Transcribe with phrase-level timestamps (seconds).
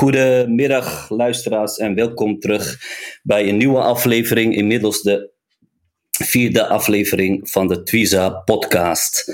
[0.00, 2.78] Goedemiddag luisteraars en welkom terug
[3.22, 5.32] bij een nieuwe aflevering, inmiddels de
[6.10, 9.24] vierde aflevering van de Twiza podcast.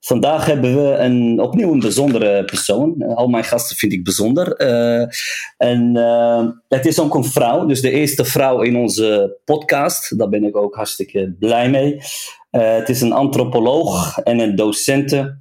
[0.00, 3.02] Vandaag hebben we een, opnieuw een bijzondere persoon.
[3.14, 4.60] Al mijn gasten vind ik bijzonder.
[4.60, 5.06] Uh,
[5.56, 10.18] en uh, het is ook een vrouw, dus de eerste vrouw in onze podcast.
[10.18, 12.00] Daar ben ik ook hartstikke blij mee.
[12.50, 15.38] Het is een antropoloog en een docente.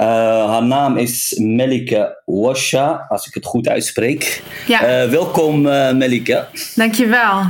[0.00, 0.06] Uh,
[0.50, 4.42] haar naam is Melike Washa, als ik het goed uitspreek.
[4.66, 5.04] Ja.
[5.04, 6.46] Uh, welkom uh, Melike.
[6.74, 7.42] Dankjewel.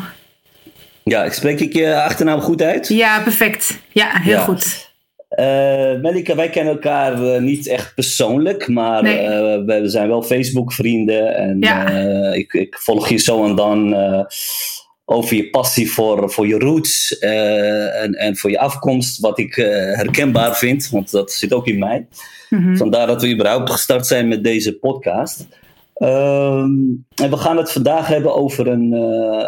[1.04, 2.88] Ja, spreek ik je achternaam goed uit?
[2.88, 3.78] Ja, perfect.
[3.92, 4.44] Ja, heel ja.
[4.44, 4.88] goed.
[6.02, 9.28] Melike, wij kennen elkaar niet echt persoonlijk, maar Nee.
[9.64, 11.36] we zijn wel Facebook-vrienden.
[11.36, 11.88] En Ja.
[12.32, 13.96] ik, ik volg je zo en dan
[15.04, 19.54] over je passie voor, voor je roots en, en voor je afkomst, wat ik
[19.94, 22.06] herkenbaar vind, want dat zit ook in mij.
[22.50, 22.76] Mhm.
[22.76, 25.46] Vandaar dat we überhaupt gestart zijn met deze podcast.
[25.94, 26.70] Ehm,
[27.14, 29.46] en we gaan het vandaag hebben over een uh,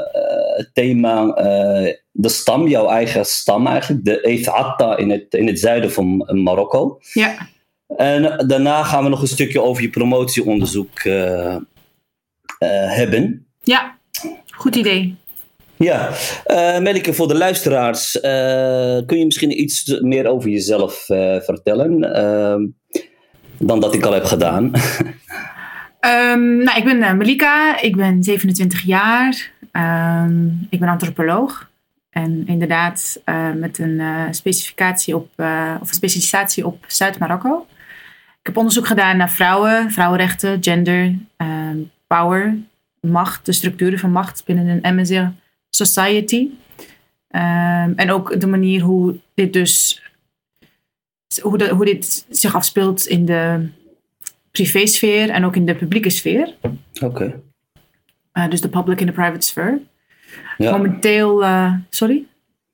[0.72, 5.92] thema, uh, de stam, jouw eigen stam eigenlijk, de Ethata in het, in het zuiden
[5.92, 6.98] van Marokko.
[7.12, 7.48] Ja.
[7.96, 11.56] En daarna gaan we nog een stukje over je promotieonderzoek uh,
[12.86, 13.46] hebben.
[13.62, 13.96] Ja,
[14.50, 15.16] goed idee.
[15.82, 16.10] Ja,
[16.46, 18.22] uh, voor de luisteraars, uh,
[19.06, 22.00] kun je misschien iets meer over jezelf uh, vertellen
[23.58, 24.64] dan dat ik al heb gedaan?
[26.00, 31.70] um, nou, ik ben Melika, ik ben 27 jaar, um, ik ben antropoloog.
[32.10, 33.22] En inderdaad
[33.56, 35.28] met een specificatie op,
[35.80, 37.66] of een specialisatie op Zuid-Marokko.
[38.40, 42.56] Ik heb onderzoek gedaan naar vrouwen, vrouwenrechten, gender, um, power,
[43.00, 45.40] macht, de structuren van macht binnen een MSR
[45.76, 46.50] society.
[47.34, 50.02] Um, en ook de manier hoe dit dus
[51.40, 53.68] hoe, de, hoe dit zich afspeelt in de
[54.50, 56.54] privésfeer en ook in de publieke sfeer.
[56.62, 57.04] Oké.
[57.04, 57.34] Okay.
[58.34, 59.78] Uh, dus de public en de private sfeer.
[60.58, 60.70] Ja.
[60.70, 62.24] Momenteel, uh, sorry?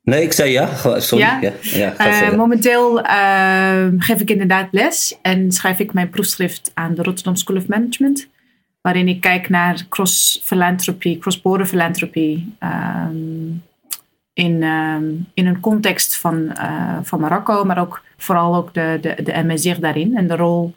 [0.02, 0.98] Nee, ik zei ja.
[1.00, 1.24] Sorry.
[1.24, 1.38] Ja?
[1.40, 6.94] ja, ja uh, momenteel ehm, geef ik inderdaad les en schrijf ik mijn proefschrift aan
[6.94, 8.28] de Rotterdam School of Management
[8.88, 13.62] waarin ik kijk naar cross-philanthropy, cross-border philanthropy um,
[14.32, 19.22] in, um, in een context van, uh, van Marokko, maar ook vooral ook de, de,
[19.22, 20.74] de MSR daarin en de rol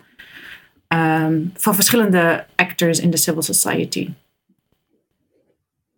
[0.87, 4.09] um, van verschillende actors in de civil society.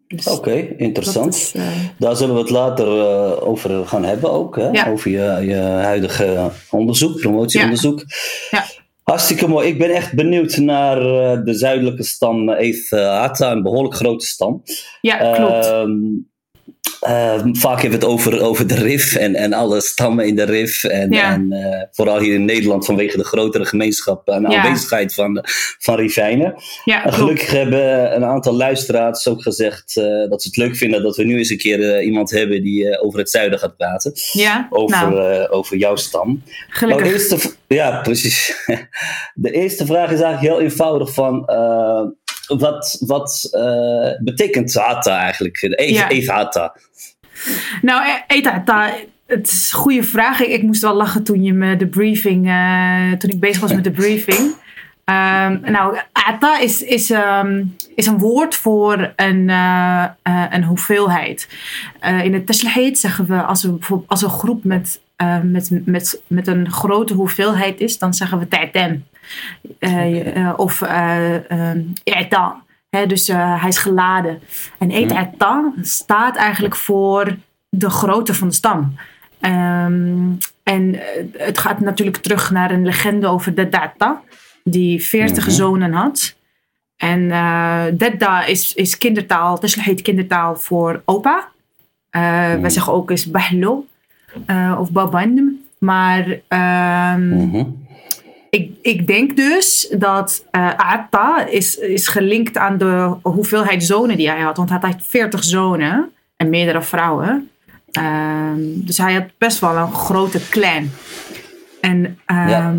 [0.08, 1.34] Dus Oké, okay, interessant.
[1.36, 4.70] Is, uh, Daar zullen we het later uh, over gaan hebben ook, hè?
[4.70, 4.90] Ja.
[4.90, 8.00] over je, je huidige onderzoek, promotieonderzoek.
[8.00, 8.60] Ja.
[8.60, 8.73] ja.
[9.04, 9.68] Hartstikke mooi.
[9.68, 14.64] Ik ben echt benieuwd naar uh, de zuidelijke stam Ethata, een behoorlijk grote stam.
[15.02, 15.66] Ja, klopt.
[15.66, 15.84] Uh,
[17.08, 20.44] uh, vaak hebben we het over, over de RIF en, en alle stammen in de
[20.44, 20.84] RIF.
[20.84, 21.34] En, Ja.
[21.34, 24.62] en uh, vooral hier in Nederland vanwege de grotere gemeenschap en Ja.
[24.62, 25.40] aanwezigheid van,
[25.80, 26.54] van Rivijnen.
[26.86, 31.16] Ja, gelukkig hebben een aantal luisteraars ook gezegd uh, dat ze het leuk vinden dat
[31.16, 34.12] we nu eens een keer uh, iemand hebben die over het zuiden gaat praten.
[34.32, 36.44] Ja, Over, nou, over jouw stam.
[36.70, 37.04] gelukkig.
[37.06, 38.56] Nou, eerste, ja, precies.
[39.34, 41.46] De eerste vraag is eigenlijk heel eenvoudig van...
[42.48, 45.62] wat wat uh, betekent Hata eigenlijk?
[45.62, 46.10] Even, Ja.
[46.10, 46.76] even Hata.
[47.82, 48.64] Nou, Eta,
[49.28, 50.40] het is een goede vraag.
[50.40, 53.74] Ik, ik moest wel lachen toen je me de briefing, uh, toen ik bezig was
[53.74, 54.56] met de briefing.
[55.06, 61.48] Um, nou, ata is, is, um, is een woord voor een, uh, uh, een hoeveelheid.
[62.06, 65.02] Uh, in het Tashlahid zeggen we als, we als een groep met,
[65.44, 69.06] met, met, met een grote hoeveelheid is, dan zeggen we ta'tem.
[69.80, 72.62] Uh, uh, of um, i'ta.
[72.90, 74.42] Hè, dus hij is geladen.
[74.80, 77.36] En i'ta staat eigenlijk voor
[77.70, 78.96] de grootte van de stam.
[79.42, 81.00] Um, en
[81.38, 84.22] het gaat natuurlijk terug naar een legende over de Data,
[84.64, 85.56] die 40 Mhm.
[85.56, 86.36] zonen had.
[86.98, 91.38] En uh, Dedda is, is kindertaal, Tashlahid heet kindertaal voor opa.
[92.12, 92.22] Uh,
[92.62, 93.86] Wij zeggen ook eens Bahlo
[94.48, 95.58] uh, of Baban.
[95.78, 97.64] Maar um, Mhm.
[98.54, 104.30] Ik, ik denk dus dat uh, Atta is, is gelinkt aan de hoeveelheid zonen die
[104.30, 104.58] hij had.
[104.58, 107.50] Want hij had 40 zonen en meerdere vrouwen.
[108.00, 110.90] Um, dus hij had best wel een grote clan.
[111.82, 112.76] En, um, Ja.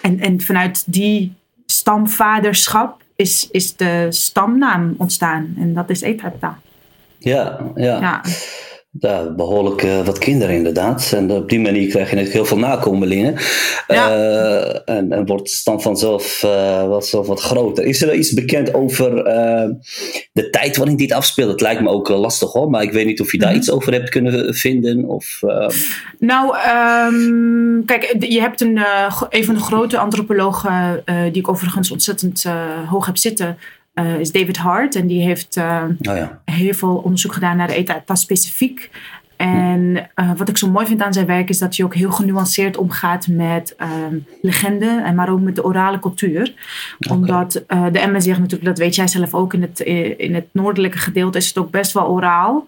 [0.00, 1.34] en, en vanuit die
[1.66, 5.54] stamvaderschap is, is de stamnaam ontstaan.
[5.58, 6.58] En dat is Etata.
[7.18, 8.00] Ja, ja.
[8.00, 8.22] ja.
[8.98, 11.12] Ja, behoorlijk uh, wat kinderen inderdaad.
[11.12, 13.34] En op die manier krijg je natuurlijk heel veel nakomelingen.
[13.88, 14.16] Ja.
[14.16, 17.84] Uh, en, en wordt de stand vanzelf uh, wat, wat groter.
[17.84, 19.14] Is er iets bekend over
[20.32, 21.50] de tijd waarin dit afspeelt?
[21.50, 23.58] Het lijkt me ook lastig hoor, maar ik weet niet of je daar mhm.
[23.58, 25.04] iets over hebt kunnen vinden.
[25.04, 25.40] Of,
[26.18, 26.56] nou,
[27.14, 28.80] um, kijk, je hebt een,
[29.28, 32.44] een van de grote antropologen, die ik overigens ontzettend
[32.88, 33.58] hoog heb zitten,
[33.94, 34.94] uh, is David Hart.
[34.94, 36.42] En die heeft uh, oh ja.
[36.44, 38.90] heel veel onderzoek gedaan naar de ETA specifiek.
[39.36, 42.10] En uh, wat ik zo mooi vind aan zijn werk is dat hij ook heel
[42.10, 46.54] genuanceerd omgaat met ehm, legende, en maar ook met de orale cultuur.
[46.98, 47.16] Okay.
[47.16, 49.80] Omdat de MS zegt natuurlijk, dat weet jij zelf ook, in het,
[50.16, 52.66] in het noordelijke gedeelte is het ook best wel oraal.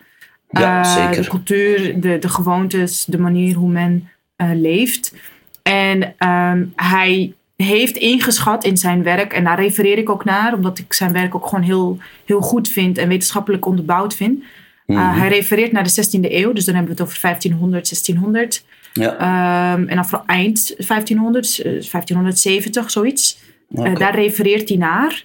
[0.51, 1.23] Ja, zeker.
[1.23, 5.15] De cultuur, de, de gewoontes, de manier hoe men leeft.
[5.63, 9.33] En um, hij heeft ingeschat in zijn werk.
[9.33, 12.69] En daar refereer ik ook naar, omdat ik zijn werk ook gewoon heel, heel goed
[12.69, 14.43] vind en wetenschappelijk onderbouwd vind.
[14.87, 18.65] Uh, hij refereert naar de 16e eeuw, dus dan hebben we het over 1500, 1600.
[18.93, 19.73] Ja.
[19.73, 23.39] Um, en dan vooral eind 1500, 1570, zoiets.
[23.71, 25.25] Uh, daar refereert hij naar.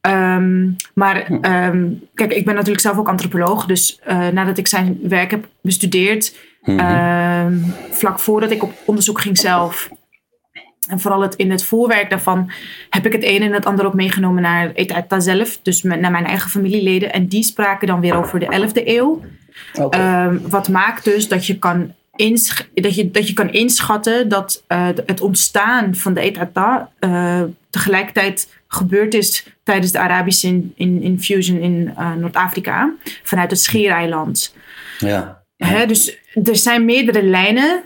[0.00, 3.66] Um, maar um, kijk, ik ben natuurlijk zelf ook antropoloog.
[3.66, 7.74] Dus uh, nadat ik zijn werk heb bestudeerd, mm -hmm.
[7.90, 9.88] vlak voordat ik op onderzoek ging zelf,
[10.88, 12.50] en vooral het, in het voorwerk daarvan
[12.90, 15.58] heb ik het een en het ander ook meegenomen naar Etata zelf.
[15.62, 17.12] Dus naar mijn eigen familieleden.
[17.12, 19.22] En die spraken dan weer over de 11e eeuw.
[19.94, 21.92] Um, wat maakt dus dat je kan,
[22.74, 28.48] dat je, dat je kan inschatten dat uh, het ontstaan van de Etata uh, tegelijkertijd
[28.68, 32.92] gebeurd is tijdens de Arabische in, in, infusion in uh, Noord-Afrika.
[33.22, 34.54] Vanuit het Schiereiland.
[34.98, 35.42] Ja.
[35.56, 37.82] Hè, dus er zijn meerdere lijnen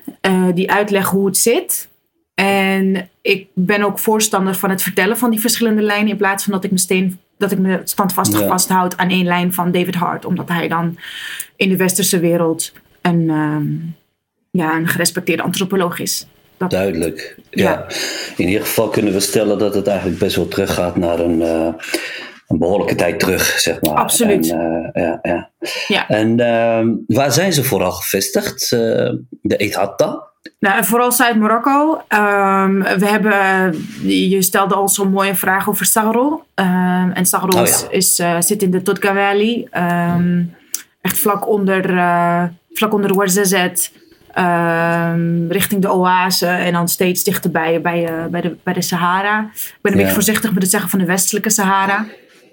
[0.55, 1.89] die uitleggen hoe het zit.
[2.37, 6.09] En ik ben ook voorstander van het vertellen van die verschillende lijnen.
[6.09, 8.47] In plaats van dat ik me, steen, dat ik me standvastig ja.
[8.47, 10.25] vasthoud aan één lijn van David Hart.
[10.25, 10.99] Omdat hij dan
[11.57, 12.73] in de westerse wereld
[13.03, 13.97] een, um,
[14.51, 16.27] ja, een gerespecteerde antropoloog is.
[16.57, 17.39] Dat, Duidelijk.
[17.51, 17.87] Ja.
[18.37, 21.73] In ieder geval kunnen we stellen dat het eigenlijk best wel teruggaat naar een, uh,
[22.47, 23.95] een behoorlijke tijd terug, zeg maar.
[23.95, 24.51] Absoluut.
[24.51, 25.51] En, uh, ja, ja.
[25.89, 26.09] ja.
[26.09, 28.73] en uh, waar zijn ze vooral gevestigd?
[28.73, 28.81] Uh,
[29.43, 30.35] de Etata?
[30.59, 31.93] Nou, vooral Zuid-Marokko.
[31.95, 33.75] Um, we hebben,
[34.09, 36.45] je stelde al zo'n mooie vraag over Sagro.
[36.55, 37.77] Um, en Sagro oh, ja.
[37.91, 39.69] is, uh, zit in de Totka Valley.
[40.17, 40.55] Um,
[41.01, 43.15] echt vlak onder, uh, vlak onder
[45.49, 49.51] richting de oase en dan steeds dichterbij bij, uh, bij, de, bij de Sahara.
[49.55, 50.05] Ik ben een ja.
[50.05, 52.07] beetje voorzichtig met het zeggen van de westelijke Sahara.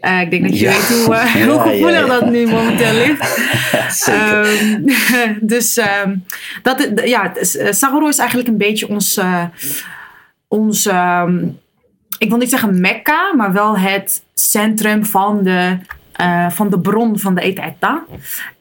[0.05, 0.71] Uh, ik denk dat je ja.
[0.71, 3.39] weet hoe, uh, ja, hoe gevoelig dat nu momenteel ligt.
[4.09, 4.85] um,
[5.53, 6.25] dus um,
[6.61, 7.31] dat, ja,
[7.69, 9.43] Sagoro is eigenlijk een beetje ons, uh,
[10.47, 11.59] ons um,
[12.17, 15.77] ik wil niet zeggen Mekka, maar wel het centrum van de,
[16.49, 18.03] van de bron van de Eteta.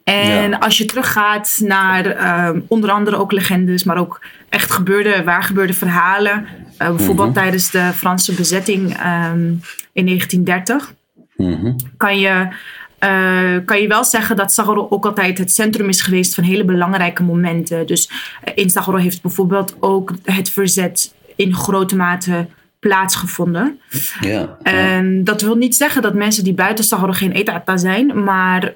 [0.04, 2.16] En als je teruggaat naar
[2.68, 6.46] onder andere ook legendes, maar ook echt gebeurde, waar gebeurde verhalen.
[6.78, 7.32] bijvoorbeeld mm -hmm.
[7.32, 8.88] tijdens de Franse bezetting
[9.92, 10.94] in 1930.
[11.50, 11.72] Mhm.
[11.96, 12.48] kan, je,
[13.04, 16.64] uh, kan je wel zeggen dat Sagoro ook altijd het centrum is geweest van hele
[16.64, 17.86] belangrijke momenten.
[17.86, 18.10] Dus
[18.42, 22.46] eh, in Sagoro heeft bijvoorbeeld ook het verzet in grote mate
[22.78, 23.80] plaatsgevonden.
[24.20, 28.72] Ja, En dat wil niet zeggen dat mensen die buiten Sagoro geen etata zijn, maar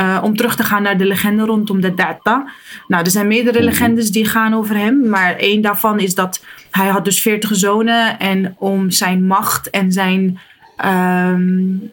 [0.00, 2.50] uh, om terug te gaan naar de legende rondom de data.
[2.86, 3.66] Nou, er zijn meerdere mhm.
[3.66, 5.08] legendes die gaan over hem.
[5.08, 8.18] Maar één daarvan is dat hij had dus veertig zonen.
[8.18, 10.38] En om zijn macht en zijn
[10.84, 11.92] um,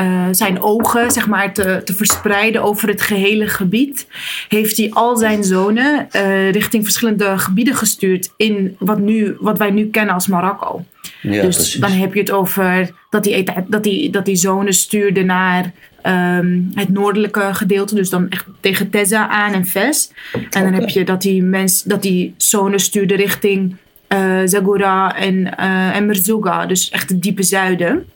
[0.00, 4.06] uh, zijn ogen zeg maar, te, te, verspreiden over het gehele gebied,
[4.48, 9.70] heeft hij al zijn zonen uh, richting verschillende gebieden gestuurd in wat, nu, wat wij
[9.70, 10.84] nu kennen als Marokko.
[11.22, 11.80] Ja, dus precies.
[11.80, 16.70] dan heb je het over dat hij, dat hij, dat hij zonen stuurde naar um,
[16.74, 20.10] het noordelijke gedeelte, dus dan echt tegen Teza aan en Fes.
[20.50, 23.76] En dan heb je dat hij, mens, dat hij zonen stuurde richting
[24.08, 25.56] uh, Zagora en,
[25.92, 28.06] en Merzouga, dus echt het diepe zuiden.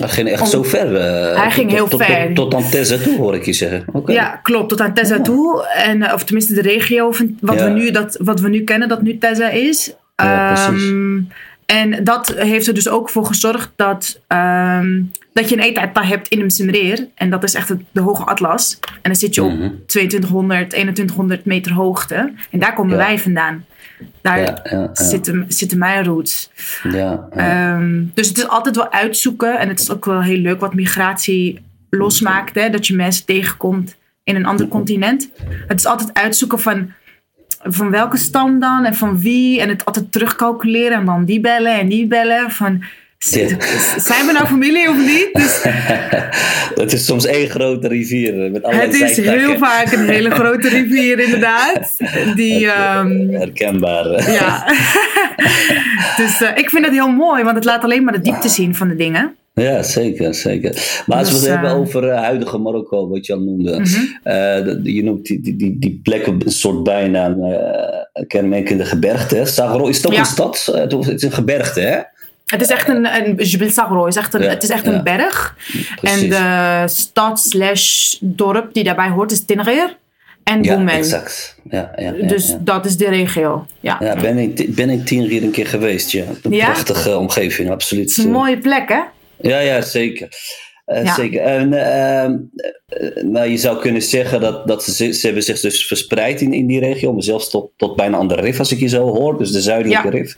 [0.00, 0.92] Hij ging echt Om, zo ver.
[0.92, 2.34] Uh, hij ging heel tot, ver.
[2.34, 3.84] Tot, tot, aan Tessa toe, hoor ik je zeggen.
[3.92, 4.14] Okay.
[4.14, 4.68] Ja, klopt.
[4.68, 5.22] Tot aan Tessa oh.
[5.22, 5.66] toe.
[5.66, 7.64] En, uh, of tenminste de regio, wat, ja.
[7.64, 9.94] we nu, dat, wat we nu kennen, dat nu Tessa is.
[10.16, 11.28] Ja, um,
[11.66, 16.28] en dat heeft er dus ook voor gezorgd dat, um, dat je een etata hebt
[16.28, 17.06] in Msimreer.
[17.14, 18.78] En dat is echt het, de hoge atlas.
[18.80, 19.82] En dan zit je op mm -hmm.
[19.86, 22.32] 2200, 2100 meter hoogte.
[22.50, 23.04] En daar komen ja.
[23.04, 23.64] wij vandaan.
[24.20, 26.50] Daar ja, ja, Zitten, zitten mijn roots.
[27.36, 29.58] Um, dus het is altijd wel uitzoeken.
[29.58, 31.60] En het is ook wel heel leuk wat migratie
[31.90, 32.54] losmaakt.
[32.54, 32.70] Hè?
[32.70, 35.28] Dat je mensen tegenkomt in een ander continent.
[35.66, 36.92] Het is altijd uitzoeken van,
[37.62, 39.60] van welke stam dan en van wie.
[39.60, 42.50] En het altijd terugcalculeren en dan die bellen en die bellen.
[42.50, 42.82] Van
[43.18, 45.28] Zijn we nou familie of niet?
[45.32, 45.62] Dus,
[46.82, 49.40] het is soms één grote rivier eh, met het is zijtakken.
[49.48, 51.96] heel vaak een hele grote rivier, inderdaad.
[52.34, 54.06] Die, ehm, Herkenbaar.
[54.10, 54.34] eh.
[54.34, 54.64] ja.
[56.22, 58.74] dus eh, ik vind het heel mooi, want het laat alleen maar de diepte zien
[58.74, 59.36] van de dingen.
[59.54, 61.02] Ja, zeker, zeker.
[61.06, 63.70] Maar als we Dus, het hebben eh, over eh, huidige Marokko, wat je al noemde.
[63.80, 64.00] Mhm.
[64.22, 67.36] eh, je noemt die, die, die, die plek een soort bijna
[68.26, 69.44] kenmerkende gebergte.
[69.44, 70.18] Sagro is toch Ja.
[70.18, 70.70] een stad?
[70.74, 71.98] Eh, Het is een gebergte, hè?
[72.46, 74.92] Het is echt een, een Jebel Sagro, is echt een, Ja, het is echt ja.
[74.92, 75.56] een berg.
[76.00, 76.22] Precies.
[76.22, 79.96] En de stad slash dorp die daarbij hoort is Tinagir
[80.46, 81.56] en ja, exact.
[81.70, 82.58] Ja, ja, ja, Dus ja.
[82.60, 83.66] dat is de regio.
[83.80, 83.96] Ja.
[84.00, 86.24] Ja, ben ik, ben ik een keer geweest, ja.
[86.42, 88.08] Een prachtige omgeving, absoluut.
[88.08, 89.00] Het is een mooie plek, hè?
[89.40, 90.28] Ja, ja, zeker.
[90.86, 91.14] Eh, Ja.
[91.14, 91.40] zeker.
[91.40, 92.36] En, ehm,
[92.86, 96.52] eh, nou, je zou kunnen zeggen dat, dat ze, ze hebben zich dus verspreid in,
[96.52, 99.06] in die regio, maar zelfs tot, tot bijna aan de Rif, als ik je zo
[99.08, 100.10] hoor, dus de zuidelijke Ja.
[100.10, 100.36] Rif.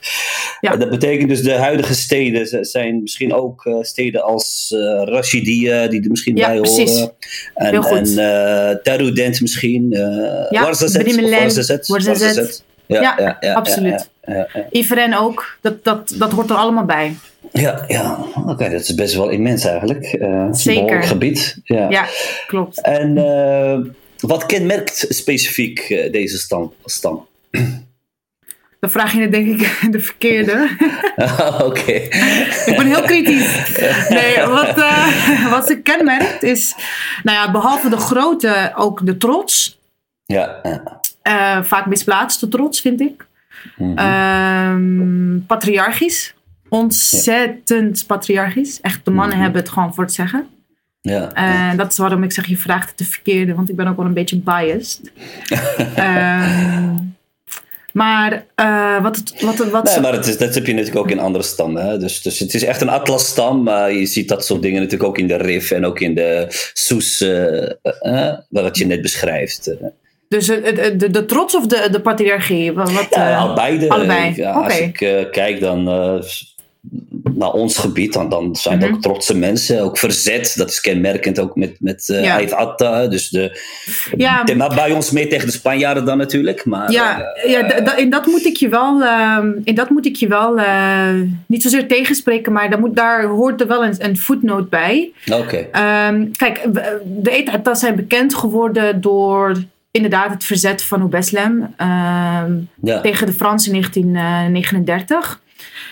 [0.61, 0.77] Ja.
[0.77, 4.75] Dat betekent dus de huidige steden zijn misschien ook eh, steden als
[5.05, 6.91] Rashidia, die er misschien bij precies.
[6.91, 7.13] horen.
[7.55, 8.17] En, Heel goed.
[8.19, 9.87] en Tarudent misschien.
[9.91, 10.75] Ja,
[11.05, 11.41] Melen,
[11.87, 12.63] Warzazet.
[12.87, 14.09] Ja, absoluut.
[14.25, 14.67] Ja, ja.
[14.71, 15.59] Iveren ook.
[15.61, 17.15] Dat, dat, dat hoort er allemaal bij.
[17.53, 18.19] Ja, ja.
[18.47, 20.05] oké, dat is best wel immens eigenlijk.
[20.05, 20.81] Eh Zeker.
[20.83, 21.61] Behoorlijk gebied.
[21.65, 21.91] Ja.
[21.91, 22.07] Ja,
[22.47, 22.81] klopt.
[22.83, 23.79] En eh,
[24.19, 26.73] wat kenmerkt specifiek eh, deze stam?
[26.85, 27.27] stam?
[28.81, 30.69] Dan vraag je het denk ik de verkeerde.
[31.65, 31.93] oké.
[32.67, 33.79] ik ben heel kritisch.
[34.09, 36.75] Nee, wat, eh, wat ze kenmerkt is,
[37.23, 39.79] nou ja, behalve de grootte ook de trots.
[40.27, 40.61] Ja.
[41.23, 43.27] Eh, vaak misplaatste trots, vind ik.
[43.77, 43.99] Mhm.
[43.99, 46.35] Ehm, patriarchisch.
[46.69, 48.81] Ontzettend patriarchisch.
[48.81, 49.43] Echt, de mannen Mhm.
[49.45, 50.47] hebben het gewoon voor het zeggen.
[51.01, 51.33] ja.
[51.33, 53.97] En dat is waarom ik zeg, je vraagt het de verkeerde, want ik ben ook
[53.97, 55.01] wel een beetje biased.
[55.97, 56.95] Ehm,
[57.93, 59.41] maar eh, wat het.
[59.43, 61.87] Wat, wat Nee, maar het is, dat heb je natuurlijk ook in andere stammen.
[61.87, 61.99] Hè?
[61.99, 65.19] Dus, dus het is echt een atlasstam, maar je ziet dat soort dingen natuurlijk ook
[65.19, 67.71] in de Rif en ook in de Soes, eh,
[68.01, 69.71] eh, wat je net beschrijft.
[70.29, 72.73] Dus het- de, de trots of de, de patriarchie?
[72.73, 73.89] Wat, Ja, al beide.
[73.89, 74.33] allebei.
[74.37, 75.85] Ja, Als ik kijk dan
[77.39, 78.97] naar ons gebied, dan, dan zijn het Mhm.
[78.97, 79.81] ook trotse mensen.
[79.83, 82.41] Ook verzet, dat is kenmerkend ook met, met eh Ja.
[82.57, 83.07] Atta.
[83.07, 83.61] Dus de,
[84.17, 84.45] Ja.
[84.45, 86.65] thema bij ons mee tegen de Spanjaarden dan natuurlijk.
[86.65, 90.17] Maar, ja, eh, ja in dat moet ik je wel, ehm, in dat moet ik
[90.17, 91.11] je wel eh,
[91.47, 95.11] niet zozeer tegenspreken, maar daar, moet, daar hoort er wel een, een footnote bij.
[95.33, 95.57] Oké.
[95.73, 96.61] Ehm, kijk,
[97.05, 99.57] de Etatas zijn bekend geworden door
[99.91, 102.53] inderdaad het verzet van Obeslem ehm
[102.83, 103.01] Ja.
[103.01, 105.41] tegen de Fransen in 1939.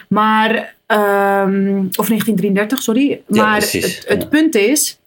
[0.09, 3.21] Maar, ehm, of 1933, sorry.
[3.28, 3.73] Ja, maar het,
[4.07, 4.28] het ja.
[4.28, 4.99] punt is,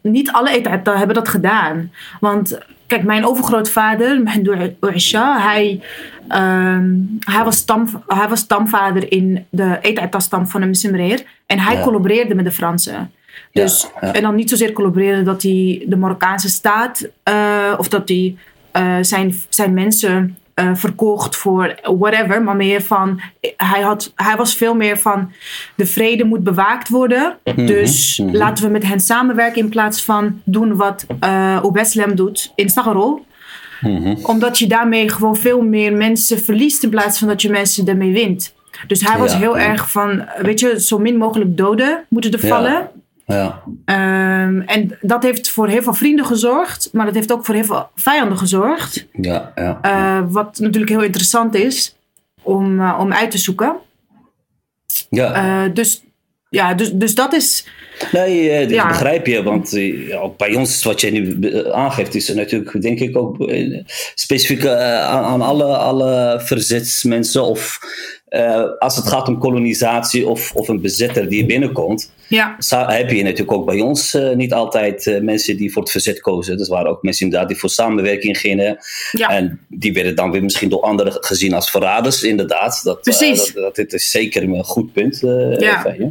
[0.00, 1.92] niet alle Etahata hebben dat gedaan.
[2.20, 5.80] Want kijk, mijn overgrootvader, Mohamed Ouisha, hij,
[6.28, 11.22] ehm, hij, was stam, hij was stamvader in de Etahata-stam van de Msimreer.
[11.46, 11.82] En hij Ja.
[11.82, 13.10] collaboreerde met de Fransen.
[13.52, 13.86] Dus.
[14.00, 18.36] En dan niet zozeer collaboreren dat hij de Marokkaanse staat eh, of dat hij
[18.70, 23.20] eh, zijn, zijn mensen eh, verkocht voor whatever, maar meer van
[23.56, 25.32] hij, had, hij was veel meer van
[25.74, 27.36] de vrede moet bewaakt worden.
[27.54, 28.36] Dus mhm.
[28.36, 33.24] laten we met hen samenwerken in plaats van doen wat uh, Obeslem doet in Sagarol.
[33.80, 34.14] Mhm.
[34.22, 38.12] Omdat je daarmee gewoon veel meer mensen verliest in plaats van dat je mensen ermee
[38.12, 38.54] wint.
[38.86, 39.64] Dus hij was Ja, heel ja.
[39.64, 42.90] erg van, weet je, zo min mogelijk doden moeten er vallen.
[43.26, 43.62] Ja.
[43.84, 47.64] Ehm, en dat heeft voor heel veel vrienden gezorgd, maar dat heeft ook voor heel
[47.64, 49.06] veel vijanden gezorgd.
[49.12, 49.52] Ja.
[49.54, 49.78] Ja.
[49.82, 51.96] Eh, wat natuurlijk heel interessant is
[52.42, 53.76] om, eh, om uit te zoeken.
[55.10, 55.32] ja.
[55.66, 56.02] Eh, dus,
[56.50, 57.66] ja, dus, dus dat is.
[58.12, 58.88] Nee, dat Ja.
[58.88, 59.42] begrijp je.
[59.42, 59.70] Want
[60.36, 61.38] bij ons, wat jij nu
[61.72, 63.36] aangeeft, is er natuurlijk, denk ik, ook
[64.14, 67.44] specifiek aan, aan alle, alle verzetsmensen.
[67.44, 67.78] Of
[68.34, 72.12] eh, als het gaat om kolonisatie of, of een bezetter die binnenkomt.
[72.28, 75.90] Ja, heb je natuurlijk ook bij ons eh, niet altijd eh, mensen die voor het
[75.90, 76.56] verzet kozen.
[76.56, 78.78] Dus waren ook mensen inderdaad die voor samenwerking gingen.
[79.12, 79.28] ja.
[79.28, 82.80] En die werden dan weer misschien door anderen gezien als verraders, inderdaad.
[82.84, 83.52] Dat, Precies.
[83.52, 85.18] dat, dat, dit is zeker een goed punt
[85.58, 85.82] Ja.
[85.82, 86.10] van je.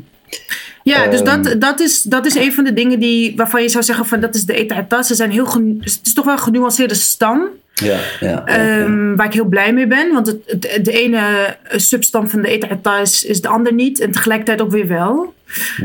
[0.84, 1.44] ja dus Ehm.
[1.44, 4.20] dat, dat, is, dat is een van de dingen die, waarvan je zou zeggen: van
[4.20, 5.08] dat is de Etatas.
[5.08, 5.46] Ze zijn heel.
[5.80, 7.48] Het is toch wel een genuanceerde stam.
[7.74, 8.46] Ja, ja.
[8.46, 10.13] Ehm, waar ik heel blij mee ben.
[10.13, 14.00] Want het, het- de ene substam van de Etahata is, is de ander niet.
[14.00, 15.34] En tegelijkertijd ook weer wel.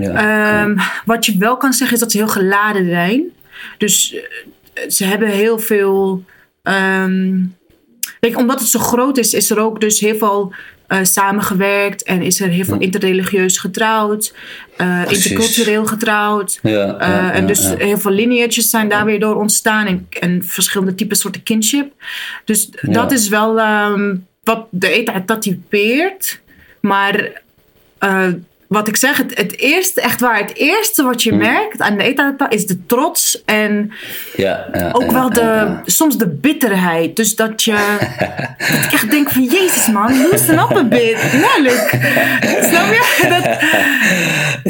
[0.01, 0.63] ja.
[0.63, 3.23] Ehm, wat je wel kan zeggen is dat ze heel geladen zijn.
[3.79, 4.15] Dus
[4.75, 6.25] eh, ze hebben heel veel.
[8.21, 10.53] weet je, omdat het zo groot is, is er ook dus heel veel
[10.89, 12.03] eh, samengewerkt.
[12.03, 14.35] En is er heel veel interreligieus getrouwd.
[14.77, 16.59] eh, intercultureel getrouwd.
[16.63, 19.87] Ja, ja, Eh, en dus heel veel lineages zijn daar weer door ontstaan.
[19.87, 21.93] En, en verschillende typen soorten kinship.
[22.45, 26.41] Dus dat is wel ehm, wat de dat typeert.
[26.81, 27.43] Maar
[28.69, 32.03] wat ik zeg, het, het eerste, echt waar, het eerste wat je merkt aan de
[32.05, 33.93] etata is de trots en
[34.37, 37.17] Ja, ja, ook ja, wel de, soms de bitterheid.
[37.17, 37.73] Dus dat je,
[38.59, 41.19] dat ik echt denk van, jezus man, loosen up a bit.
[41.57, 41.89] Eerlijk.
[42.61, 43.17] Snap je?
[43.29, 43.45] Dat,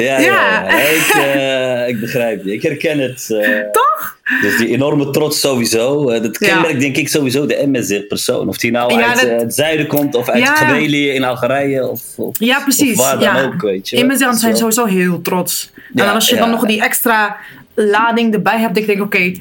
[0.02, 0.19] Ja, ja.
[0.19, 0.62] Ja.
[0.69, 0.71] ja.
[0.71, 2.52] Ik, eh, ik begrijp je.
[2.52, 3.31] Ik herken het.
[3.31, 4.18] eh, toch?
[4.40, 6.04] Dus die enorme trots sowieso.
[6.20, 6.49] dat Ja.
[6.49, 8.49] kenmerkt denk ik sowieso de MSZ-persoon.
[8.49, 10.75] Of die nou Ja, uit dat- eh, het zuiden komt of uit Ja.
[10.76, 11.88] In Algerije.
[11.88, 12.99] Of, of, Ja, precies.
[12.99, 13.44] Of waar dan ja.
[13.44, 13.97] ook, weet je.
[13.97, 15.70] Immigrants zijn sowieso heel trots.
[15.94, 17.37] en als je dan nog die extra
[17.75, 19.32] lading erbij hebt, ik denk oké,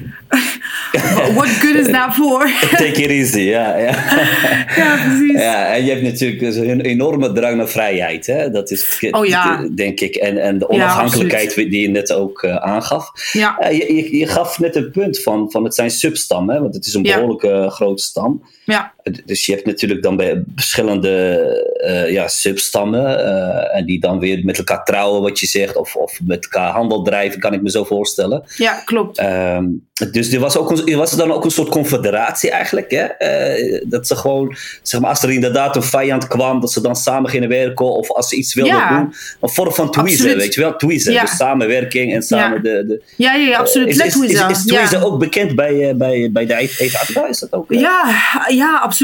[1.34, 2.46] what good is that for?
[2.84, 3.76] Take it easy, ja.
[3.76, 3.92] ja.
[4.76, 5.40] ja, precies.
[5.40, 8.26] Ja, en je hebt natuurlijk dus een enorme drang naar vrijheid.
[8.26, 8.50] Hè?
[8.50, 9.68] Dat is, Oh ja.
[9.74, 10.16] denk ik.
[10.16, 13.10] En, en de Ja, onafhankelijkheid die je net ook eh, aangaf.
[13.32, 13.68] Ja.
[13.70, 16.60] Je, je, je gaf net een punt van, van het zijn substammen, hè?
[16.60, 18.42] want het is een behoorlijke eh, grote stam.
[18.64, 18.92] Ja.
[19.24, 21.36] Dus je hebt natuurlijk dan bij verschillende
[21.80, 23.24] eh, ja, substammen.
[23.26, 25.76] eh, en die dan weer met elkaar trouwen, wat je zegt.
[25.76, 28.42] Of, of met elkaar handel drijven, kan ik me zo voorstellen.
[28.56, 29.18] ja, klopt.
[29.18, 29.64] Ehm,
[30.12, 32.90] dus er was, ook een, er was dan ook een soort confederatie eigenlijk.
[32.90, 33.02] Hè?
[33.04, 36.96] Eh, dat ze gewoon, zeg maar, als er inderdaad een vijand kwam, dat ze dan
[36.96, 37.86] samen gingen werken.
[37.86, 38.88] Of als ze iets wilden Ja.
[38.98, 39.14] doen.
[39.40, 40.36] Een vorm van tweezen, Absoluut.
[40.42, 40.76] weet je wel?
[40.76, 41.12] Tweezen.
[41.12, 41.20] Ja.
[41.20, 42.62] Dus samenwerking en samen Ja.
[42.62, 42.86] de...
[42.86, 43.88] de Ja, ja, ja absoluut.
[43.88, 44.16] is,
[44.66, 47.28] is, ook bekend bij, bij, bij de ETA?
[47.28, 47.64] Is dat ook?
[47.68, 48.14] Ja,
[48.48, 48.97] ja, absoluut.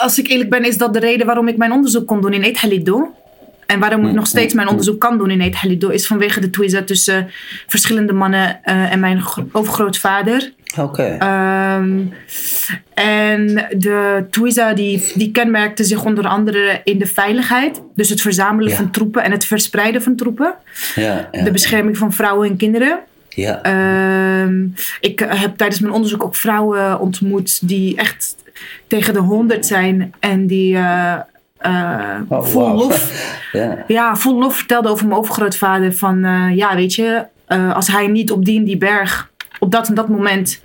[0.00, 2.44] Als ik eerlijk ben, is dat de reden waarom ik mijn onderzoek kon doen in
[2.44, 3.14] Eet Halido.
[3.66, 6.50] En waarom ik nog steeds mijn onderzoek kan doen in Eet Halido, is vanwege de
[6.50, 7.30] twiza tussen
[7.66, 10.52] verschillende mannen eh, en mijn gro- overgrootvader.
[10.78, 11.16] Oké.
[11.18, 11.98] Ehm,
[12.94, 17.82] en de twiza die, die kenmerkte zich onder andere in de veiligheid.
[17.94, 18.76] Dus het verzamelen Ja.
[18.76, 20.54] van troepen en het verspreiden van troepen.
[20.94, 22.98] ja, ja, De bescherming van vrouwen en kinderen.
[23.28, 23.62] ja.
[23.62, 24.64] Ehm,
[25.00, 28.34] ik heb tijdens mijn onderzoek ook vrouwen ontmoet die echt
[28.86, 30.78] tegen de honderd zijn en die
[32.28, 33.12] Oh, vol lof,
[33.52, 33.84] ja.
[33.86, 37.26] ja, vol lof vertelden over mijn overgrootvader van eh, ja, weet je,
[37.74, 40.62] als hij niet op die en die berg op dat en dat moment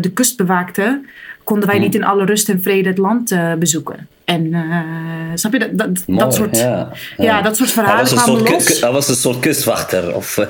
[0.00, 1.00] de kust bewaakte,
[1.44, 4.08] konden wij niet in alle rust en vrede het land bezoeken.
[4.32, 8.24] En eh, snap je dat, dat, Mooi, dat soort, ja, ja, dat soort verhalen kwamen
[8.24, 8.80] soort, los.
[8.80, 10.14] hij was een soort kustwachter.
[10.14, 10.46] Of, eh,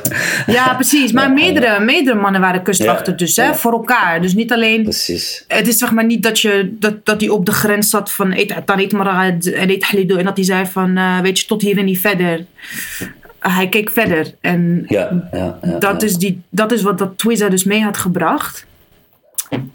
[0.47, 1.13] Ja, precies.
[1.13, 4.21] Maar Ja, meerdere, meerdere mannen waren kustwachter dus, hè, voor elkaar.
[4.23, 4.83] Dus niet alleen...
[4.83, 5.45] precies.
[5.49, 8.35] Het is zeg maar niet dat je dat, dat hij op de grens zat van
[8.65, 9.71] Tarit Marad en.
[9.93, 12.45] En dat hij zei van, eh, weet je, tot hier en niet verder.
[13.39, 14.35] Hij keek verder.
[14.41, 17.97] En Ja, ja, ja, dat, is die, dat is wat dat Twiza dus mee had
[17.97, 18.67] gebracht.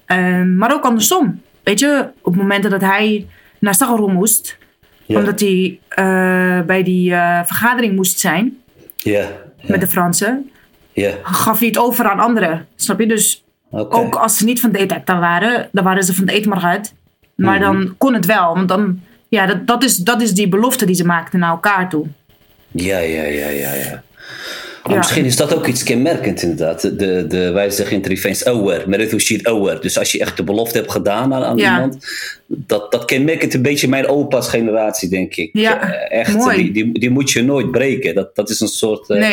[0.05, 1.41] Ehm, maar ook andersom.
[1.63, 3.25] Weet je, op momenten dat hij
[3.59, 4.57] naar Sagaro moest,
[5.05, 5.19] Ja.
[5.19, 8.57] omdat hij eh, bij die eh, vergadering moest zijn
[8.95, 9.29] Ja, ja,
[9.67, 10.51] met de Fransen,
[10.93, 11.11] ja.
[11.23, 12.67] gaf hij het over aan anderen.
[12.75, 13.07] Snap je?
[13.07, 16.93] Dus ook als ze niet van de eetacta waren, dan waren ze van de eetmargat.
[17.35, 17.63] Maar Mhm.
[17.63, 18.53] dan kon het wel.
[18.53, 21.89] Want dan, ja, dat, dat, is, dat is die belofte die ze maakten naar elkaar
[21.89, 22.05] toe.
[22.71, 24.03] Ja, ja, ja, ja, ja.
[24.87, 25.01] Maar Ja.
[25.01, 26.81] Misschien is dat ook iets kenmerkend inderdaad.
[26.81, 29.79] De, de, wij zeggen in Trifens aware, shit aware.
[29.79, 31.73] Dus als je echt de belofte hebt gedaan aan, aan Ja.
[31.73, 31.97] iemand,
[32.47, 35.49] dat, dat kenmerkt een beetje mijn opa's generatie, denk ik.
[35.53, 36.57] Ja, Eh, echt, mooi.
[36.57, 38.15] Die, die, die moet je nooit breken.
[38.15, 39.31] Dat, dat is een soort eh,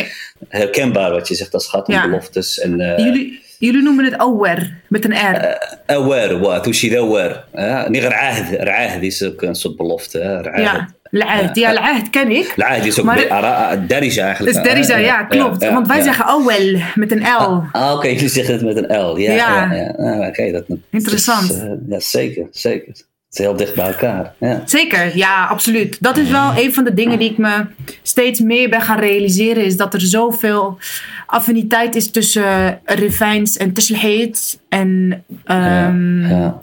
[0.49, 2.05] herkenbaar wat je zegt als het gaat om Ja.
[2.09, 2.61] beloftes.
[2.61, 5.59] En, eh, jullie, jullie noemen het aware met een R.
[5.87, 6.65] aware, wat?
[6.65, 7.45] Hoe je aware?
[7.55, 8.51] Ja, niet ra'ahd.
[8.59, 10.19] Ra'ahd is ook een soort belofte.
[10.57, 11.57] ja, L'ahd.
[11.57, 12.53] Ja, ken ik.
[12.57, 14.55] Ra'ahd is ook Maar- een ara- darija eigenlijk.
[14.55, 15.01] Dus Derija, hè?
[15.03, 15.69] ja, klopt.
[15.69, 17.63] Want wij zeggen awel met een L.
[17.73, 19.17] Ah, oké, jullie zeggen het met een L.
[19.19, 19.95] Ja, Ja.
[19.99, 21.51] Ah, oké, dat, Interessant.
[21.51, 22.93] is, eh, ja, zeker, zeker.
[23.35, 24.35] Het is heel dicht bij elkaar.
[24.41, 24.63] Ja.
[24.65, 25.97] Zeker, ja, absoluut.
[26.01, 27.65] Dat is wel een van de dingen die ik me
[28.03, 29.65] steeds meer ben gaan realiseren.
[29.65, 30.79] Is dat er zoveel
[31.27, 34.61] affiniteit is tussen Rifijns en Tisselheet.
[34.69, 36.61] En ehm, ja.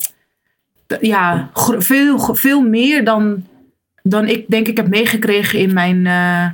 [0.88, 3.46] d- ja, veel, veel meer dan,
[4.04, 6.46] dan ik denk ik heb meegekregen in mijn, eh,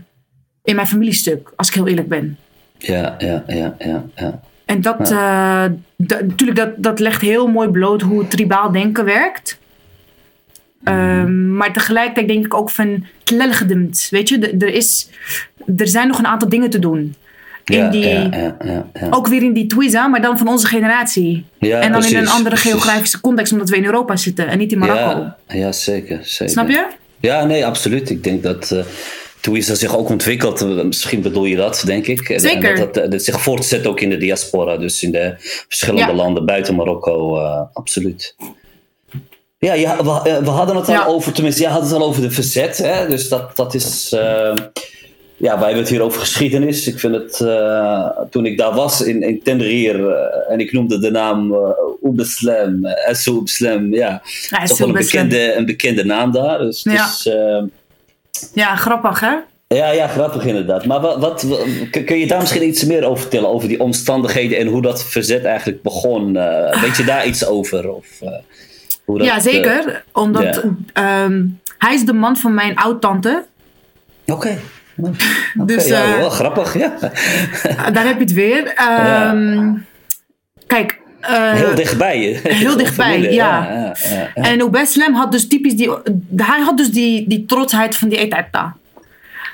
[0.64, 1.52] in mijn familiestuk.
[1.56, 2.38] Als ik heel eerlijk ben.
[2.78, 4.40] Ja, ja, ja, ja, ja.
[4.66, 5.12] En dat, d-
[5.98, 9.58] natuurlijk, dat, dat legt heel mooi bloot hoe tribaal denken werkt.
[10.88, 14.08] Ehm, maar tegelijkertijd denk ik ook van tlelgedemd.
[14.10, 15.10] Weet je, er, is,
[15.78, 17.16] er zijn nog een aantal dingen te doen.
[17.66, 19.08] In Ja, die, ja, ja, ja, ja.
[19.10, 21.46] Ook weer in die Twiza, maar dan van onze generatie.
[21.60, 22.72] En dan in een andere precies.
[22.72, 25.20] geografische context, omdat we in Europa zitten en niet in Marokko.
[25.20, 26.50] Ja, ja, zeker, zeker.
[26.50, 26.86] Snap je?
[27.20, 28.10] Ja, nee, absoluut.
[28.10, 28.80] Ik denk dat uh,
[29.42, 30.62] Twiza zich ook ontwikkelt.
[30.62, 32.34] eh, Misschien bedoel je dat, denk ik.
[32.36, 32.70] Zeker.
[32.74, 34.78] En dat, dat, dat zich voortzet ook in de diaspora.
[34.78, 35.34] Dus in de
[35.68, 37.38] verschillende landen buiten Marokko.
[37.38, 38.36] eh, absoluut.
[39.60, 41.06] Ja, ja we, eh, we hadden het al Ja.
[41.06, 42.78] over, tenminste, jij had het al over de verzet.
[42.78, 43.08] Hè?
[43.08, 44.12] Dus dat, dat is.
[44.14, 44.54] eh,
[45.40, 46.88] ja, wij hebben het hier over geschiedenis.
[46.88, 49.42] Ik vind het, eh, toen ik daar was in, in
[50.50, 51.56] en ik noemde de naam
[52.04, 56.58] Oebeslam, Esso Oebeslam, ja, Ja, is toch wel een bekende, een bekende naam daar.
[56.60, 57.68] Dus Ja.
[58.54, 59.36] Ja, grappig hè?
[59.68, 60.86] Ja, ja, grappig inderdaad.
[60.86, 61.46] Maar wat, wat,
[62.06, 63.50] kun je daar misschien iets meer over vertellen?
[63.50, 66.34] Over die omstandigheden en hoe dat verzet eigenlijk begon?
[66.82, 67.90] Weet je daar iets over?
[67.90, 68.08] Of,
[69.08, 70.04] hoe dat, ja, zeker.
[70.12, 71.46] omdat ehm,
[71.78, 73.46] hij is de man van mijn oud-tante.
[74.26, 74.58] Oké.
[75.54, 76.94] dus, ja, wel grappig, ja.
[77.94, 78.74] daar heb je het weer.
[79.32, 79.86] Um,
[80.68, 82.40] Kijk, uh, heel dichtbij.
[82.44, 83.30] Heel dichtbij, ja.
[83.32, 83.94] Ja, ja,
[84.36, 84.44] ja.
[84.44, 85.92] En Obeslem had dus typisch die...
[86.36, 88.76] Hij had dus die, die trotsheid van die etata.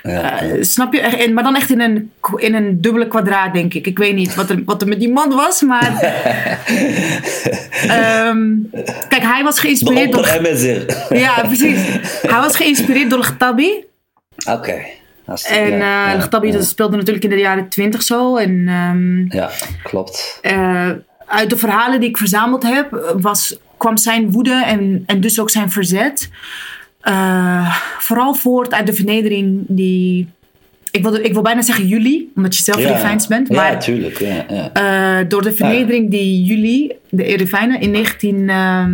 [0.03, 1.31] Uh, snap je?
[1.33, 3.87] Maar dan echt in een, in een dubbele kwadraat, denk ik.
[3.87, 5.91] Ik weet niet wat er, wat er met die man was, maar...
[8.27, 8.69] um,
[9.09, 10.27] kijk, hij was geïnspireerd door...
[11.09, 11.79] ja, precies.
[12.21, 13.85] Hij was geïnspireerd door Gtabi.
[14.45, 14.51] Oké.
[14.51, 15.01] Okay.
[15.49, 16.61] En uh, ja, Gtabi ja.
[16.61, 18.37] speelde natuurlijk in de jaren twintig zo.
[18.37, 19.49] En, um, ja,
[19.83, 20.39] klopt.
[20.41, 20.89] Uh,
[21.25, 25.49] uit de verhalen die ik verzameld heb, was, kwam zijn woede en, en dus ook
[25.49, 26.29] zijn verzet.
[27.07, 30.27] Uh, vooral voort uit de vernedering die.
[30.91, 33.49] Ik wil, ik wil bijna zeggen jullie, omdat je zelf ja, bent.
[33.49, 34.19] Maar, ja, tuurlijk.
[34.19, 35.21] Ja, ja.
[35.21, 38.35] Uh, door de vernedering die jullie, de Erevijnen, in 19.
[38.35, 38.85] Uh,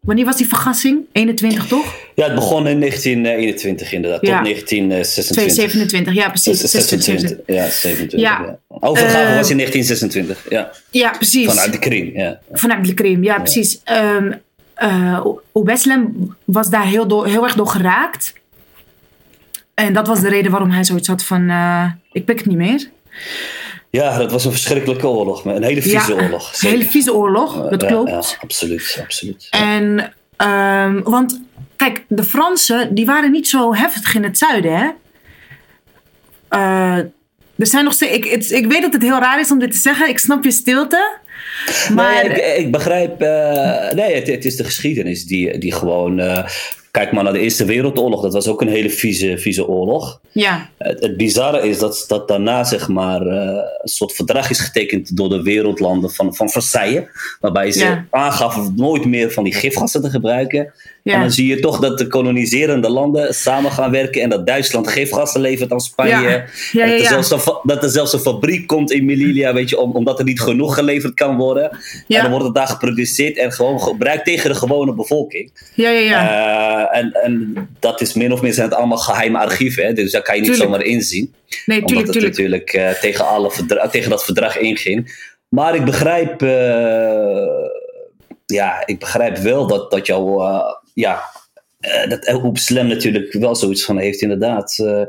[0.00, 1.00] wanneer was die vergassing?
[1.12, 1.94] 21 toch?
[2.14, 5.54] Ja, het begon in 1921 inderdaad, tot 1926.
[5.54, 6.60] 27, ja precies.
[6.60, 8.20] 26, ja, 27.
[8.20, 8.58] Ja.
[8.68, 10.70] Overgave was in 1926, ja.
[10.90, 11.46] Ja, precies.
[11.46, 12.40] Vanuit de Krim, ja.
[12.52, 13.80] Vanuit de Krim, ja, precies.
[14.18, 14.34] Um,
[14.82, 18.32] uh, Obeslem was daar heel, door, heel erg door geraakt.
[19.74, 22.56] En dat was de reden waarom hij zoiets had van, uh, ik pik het niet
[22.56, 22.90] meer.
[23.90, 25.44] Ja, dat was een verschrikkelijke oorlog.
[25.44, 26.52] Een hele vieze ja, oorlog.
[26.62, 28.10] Een hele vieze oorlog, dat klopt.
[28.10, 29.48] Ja, absoluut, absoluut.
[29.50, 31.40] En, um, want
[31.76, 34.88] kijk, de Fransen, die waren niet zo heftig in het zuiden, hè.
[36.50, 37.04] Uh,
[37.56, 39.70] er zijn nog steeds, ik, het, ik weet dat het heel raar is om dit
[39.70, 40.08] te zeggen.
[40.08, 41.18] Ik snap je stilte.
[41.94, 42.28] Maar...
[42.28, 43.22] Nee, ik, ik begrijp.
[43.22, 46.18] Uh, nee, het, het, is de geschiedenis die, die gewoon.
[46.18, 46.46] Uh,
[46.90, 48.22] kijk maar naar de Eerste Wereldoorlog.
[48.22, 50.20] Dat was ook een hele vieze, vieze oorlog.
[50.32, 50.68] Ja.
[50.78, 53.32] Het, het bizarre is dat, dat daarna zeg maar, uh,
[53.78, 57.04] een soort verdrag is getekend door de wereldlanden van, van Versailles.
[57.40, 58.06] Waarbij ze ja.
[58.10, 60.72] aangaven nooit meer van die gifgassen te gebruiken.
[61.02, 61.14] Ja.
[61.14, 64.88] En dan zie je toch dat de koloniserende landen samen gaan werken en dat Duitsland
[64.88, 66.10] gifgassen levert aan Spanje.
[66.10, 66.44] Ja.
[66.72, 69.78] Ja, dat, er zelfs een, dat er zelfs een fabriek komt in Melilla, weet je,
[69.78, 71.70] om, omdat er niet genoeg geleverd kan worden.
[72.08, 75.50] En dan wordt het daar geproduceerd en gewoon gebruikt tegen de gewone bevolking.
[75.74, 76.90] Ja, ja, ja.
[76.92, 79.92] Uh, en, en dat is min of meer zijn het allemaal geheime archieven, hè?
[79.92, 80.70] dus daar kan je niet tuurlijk.
[80.70, 81.34] zomaar inzien.
[81.66, 83.50] Nee, tuurlijk, omdat het natuurlijk uh, tegen, alle
[83.90, 85.28] tegen dat verdrag inging.
[85.48, 86.50] Maar ik begrijp, uh,
[88.46, 90.42] ja, ik begrijp wel dat, dat jouw
[91.00, 91.22] ja,
[91.80, 94.78] uh, dat Oep Slam natuurlijk wel zoiets van heeft, inderdaad.
[94.82, 95.02] Uh,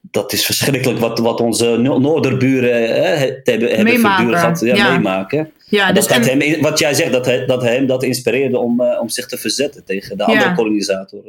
[0.00, 4.90] dat is verschrikkelijk wat, wat onze Noorderburen uh, hebben, hebben gehad, ja, ja.
[4.90, 5.52] meemaken.
[5.64, 6.40] Ja, dus dat, en...
[6.40, 9.38] hem, wat jij zegt, dat hij, dat hij hem dat inspireerde om, om zich te
[9.38, 10.32] verzetten tegen de ja.
[10.32, 11.20] andere kolonisator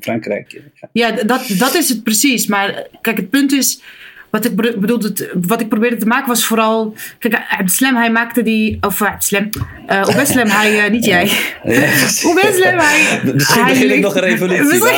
[0.00, 0.62] Frankrijk.
[0.74, 2.46] Ja, ja dat, dat is het precies.
[2.46, 3.80] Maar kijk, het punt is
[4.30, 6.94] wat ik bedoelde, wat ik probeerde te maken was vooral.
[7.18, 8.78] Kijk, Abdeslam, hij maakte die.
[8.80, 9.48] Of Abdeslam.
[9.88, 10.84] Uh, Obeslem, hij.
[10.84, 11.22] Uh, niet jij.
[12.26, 13.20] Obeslem, hij.
[13.34, 14.80] Misschien hij, begin ik nog een revolutie.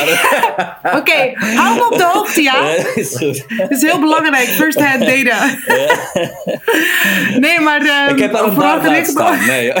[0.83, 2.61] Oké, okay, hou me op de hoogte, ja?
[2.95, 3.43] is goed.
[3.57, 5.45] Dat is heel belangrijk, first hand data.
[7.39, 7.81] nee, maar.
[7.81, 9.45] Um, ik heb al een baard laten staan.
[9.45, 9.73] Nee,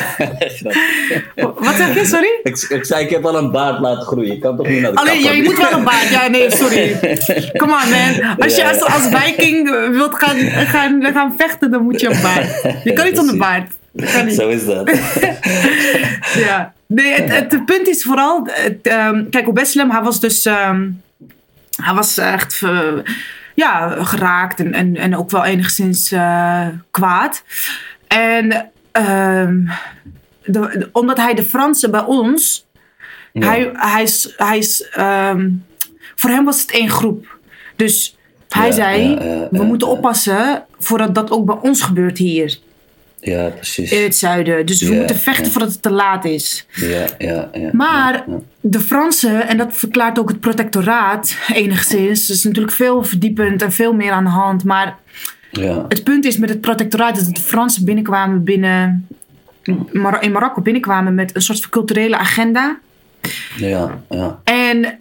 [1.35, 2.39] wat zeg je, sorry?
[2.43, 4.33] Ik, ik, zei, ik heb al een baard laten groeien.
[4.33, 6.09] Ik kan toch niet naar de Alleen, ja, je moet wel een baard.
[6.09, 6.97] Ja, nee, sorry.
[7.57, 8.37] Come on, man.
[8.37, 9.09] Als je als, als
[9.43, 12.83] Viking wilt gaan, gaan, gaan vechten, dan moet je een baard.
[12.83, 13.71] Je kan niet zonder baard.
[14.35, 14.89] Zo is dat.
[16.47, 16.73] ja.
[16.87, 18.47] Nee, het, het, punt is vooral...
[18.51, 20.45] Het, um, kijk, op Besselem, hij was dus...
[20.45, 21.01] Um,
[21.75, 22.61] hij was echt...
[22.61, 22.93] Uh,
[23.55, 27.43] ja, geraakt en, en, en ook wel enigszins uh, kwaad.
[28.07, 29.69] En um,
[30.43, 32.65] de, de, omdat hij de Fransen bij ons...
[33.31, 33.47] Ja.
[33.47, 34.33] Hij, hij is...
[34.37, 34.89] Hij is
[36.15, 37.37] voor hem was het één groep.
[37.75, 38.17] Dus
[38.53, 39.17] hij zei,
[39.51, 42.57] we moeten oppassen voordat dat ook bij ons gebeurt hier.
[43.23, 43.91] Ja, precies.
[43.91, 44.65] In het zuiden.
[44.65, 46.65] Dus we moeten vechten voordat het te laat is.
[46.73, 47.69] Ja, ja, ja.
[47.71, 48.25] Maar
[48.59, 52.29] de Fransen, en dat verklaart ook het protectoraat enigszins.
[52.29, 54.63] is natuurlijk veel verdiepend en veel meer aan de hand.
[54.63, 54.97] Maar
[55.51, 55.85] ja.
[55.87, 59.07] het punt is met het protectoraat dat de Fransen binnenkwamen binnen...
[60.19, 62.79] in Marokko binnenkwamen met een soort culturele agenda.
[63.57, 64.39] Ja, ja.
[64.43, 64.99] En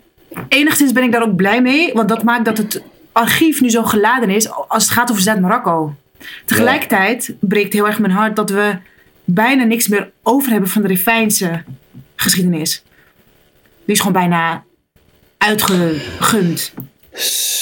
[0.48, 1.92] enigszins ben ik daar ook blij mee.
[1.92, 2.82] Want dat maakt dat het
[3.12, 5.94] archief nu zo geladen is als het gaat over Zuid-Marokko.
[6.44, 8.76] Tegelijkertijd breekt heel erg mijn hart dat we
[9.24, 11.62] bijna niks meer over hebben van de Rifijnse
[12.16, 12.82] geschiedenis.
[13.84, 14.64] Die is gewoon bijna
[15.38, 16.72] uitgegund.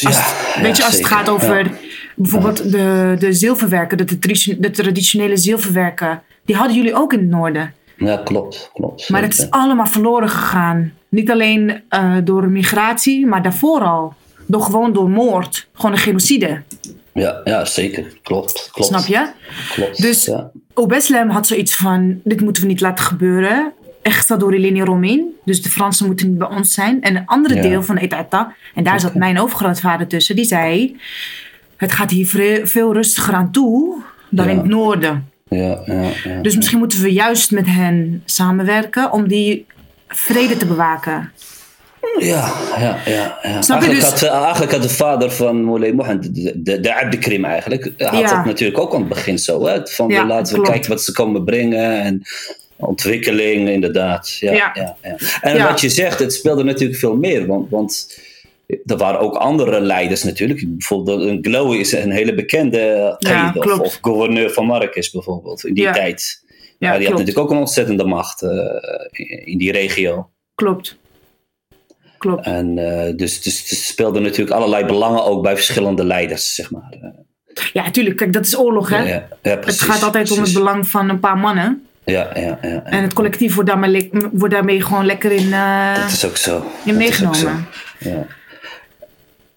[0.01, 0.25] Ja,
[0.63, 1.71] weet je, als het gaat over
[2.15, 4.19] bijvoorbeeld de, de zilverwerken, de,
[4.59, 7.75] de, traditionele zilverwerken, die hadden jullie ook in het noorden.
[7.97, 8.71] Ja, klopt.
[8.73, 10.93] klopt maar het is allemaal verloren gegaan.
[11.09, 14.15] Niet alleen uh, door migratie, maar daarvoor al
[14.51, 15.69] door gewoon door moord.
[15.73, 16.63] Gewoon een genocide.
[17.13, 18.13] Ja, ja zeker.
[18.23, 18.69] Klopt.
[18.73, 18.89] klopt.
[18.89, 19.31] Snap je?
[19.75, 20.03] Klopt.
[20.03, 20.51] Dus ja.
[20.75, 23.73] Obeslem had zoiets van: dit moeten we niet laten gebeuren.
[24.03, 25.25] Echt door de linie Romein.
[25.45, 27.03] Dus de Fransen moeten niet bij ons zijn.
[27.03, 27.63] En een andere Ja.
[27.63, 30.97] deel van Etata, en daar zat mijn overgrootvader tussen, die zei:
[31.77, 32.27] Het gaat hier
[32.65, 34.51] veel rustiger aan toe dan Ja.
[34.51, 35.29] in het noorden.
[35.49, 36.41] Ja, ja, ja.
[36.43, 39.67] Dus misschien moeten we juist met hen samenwerken om die
[40.09, 41.33] vrede te bewaken.
[42.19, 43.39] Ja, ja, ja.
[43.43, 43.63] ja.
[43.63, 46.89] Snap je Eigenlijk, dus- had, eigenlijk had de vader van Moulay de, de, de
[47.45, 48.35] eigenlijk, had Ja.
[48.37, 49.67] dat natuurlijk ook aan het begin zo.
[49.67, 49.87] Hè?
[49.87, 52.23] Van Ja, laten we kijken wat ze komen brengen en
[52.77, 54.37] ontwikkeling inderdaad.
[54.41, 54.71] Ja, ja.
[54.75, 54.97] Ja.
[55.03, 55.69] Ja, En Ja.
[55.69, 58.19] wat je zegt, het speelde natuurlijk veel meer, want, want
[58.87, 60.65] er waren ook andere leiders natuurlijk.
[60.67, 65.85] Bijvoorbeeld een Glowy is een hele bekende Qaïd of, gouverneur van Marrakesh bijvoorbeeld in die
[65.85, 65.93] Ja.
[65.93, 66.43] tijd.
[66.79, 68.51] Ja, Ja, die had natuurlijk ook een ontzettende macht eh,
[69.11, 70.31] in- in die regio.
[70.55, 70.99] Klopt.
[72.21, 72.47] Klopt.
[72.47, 76.89] En eh, dus, dus er speelden natuurlijk allerlei belangen ook bij verschillende leiders, zeg maar.
[76.91, 77.09] Eh,
[77.73, 78.17] Ja, natuurlijk.
[78.17, 78.99] Kijk, dat is oorlog, hè?
[78.99, 81.87] ja, ja, ja, precies, het gaat altijd om het belang van een paar mannen.
[82.05, 82.83] Ja, ja, ja.
[82.85, 86.55] En het collectief wordt daarmee, wordt daarmee gewoon lekker in, eh, Dat is ook zo.
[86.85, 87.47] in Dat is ook zo.
[87.49, 87.67] meegenomen.
[87.99, 88.27] Ja.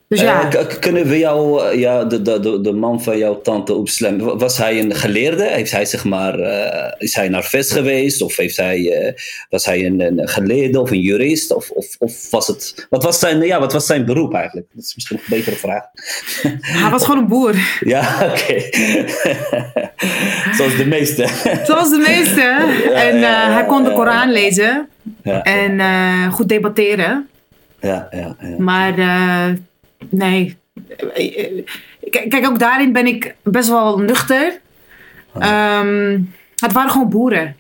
[0.07, 3.75] Dus Eh, ja, kunnen we jou, eh, ja, de, de, de, man van jouw tante
[3.75, 5.43] Oepslem, wa- was hij een geleerde?
[5.43, 8.21] Heeft hij zeg maar, eh, is hij naar VES geweest?
[8.21, 9.15] Of heeft hij,
[9.49, 11.53] was hij een, een geleerde of een jurist?
[11.55, 14.67] Of, of, of was het, wat was, zijn, ja, wat was zijn beroep eigenlijk?
[14.73, 15.83] Dat is misschien een betere vraag.
[16.61, 17.55] hij was gewoon een boer.
[17.79, 18.61] Ja, oké.
[20.57, 21.27] Zoals de meeste.
[21.65, 22.41] Zoals de meeste.
[23.07, 23.21] en
[23.53, 24.89] hij kon de Koran lezen.
[25.23, 27.27] ja, En goed debatteren.
[27.79, 28.55] ja, ja, ja.
[28.57, 28.93] Maar
[30.09, 30.57] nee.
[32.09, 34.59] Kijk, ook daarin ben ik best wel nuchter.
[35.39, 36.19] Ehm,
[36.55, 37.55] het waren gewoon boeren.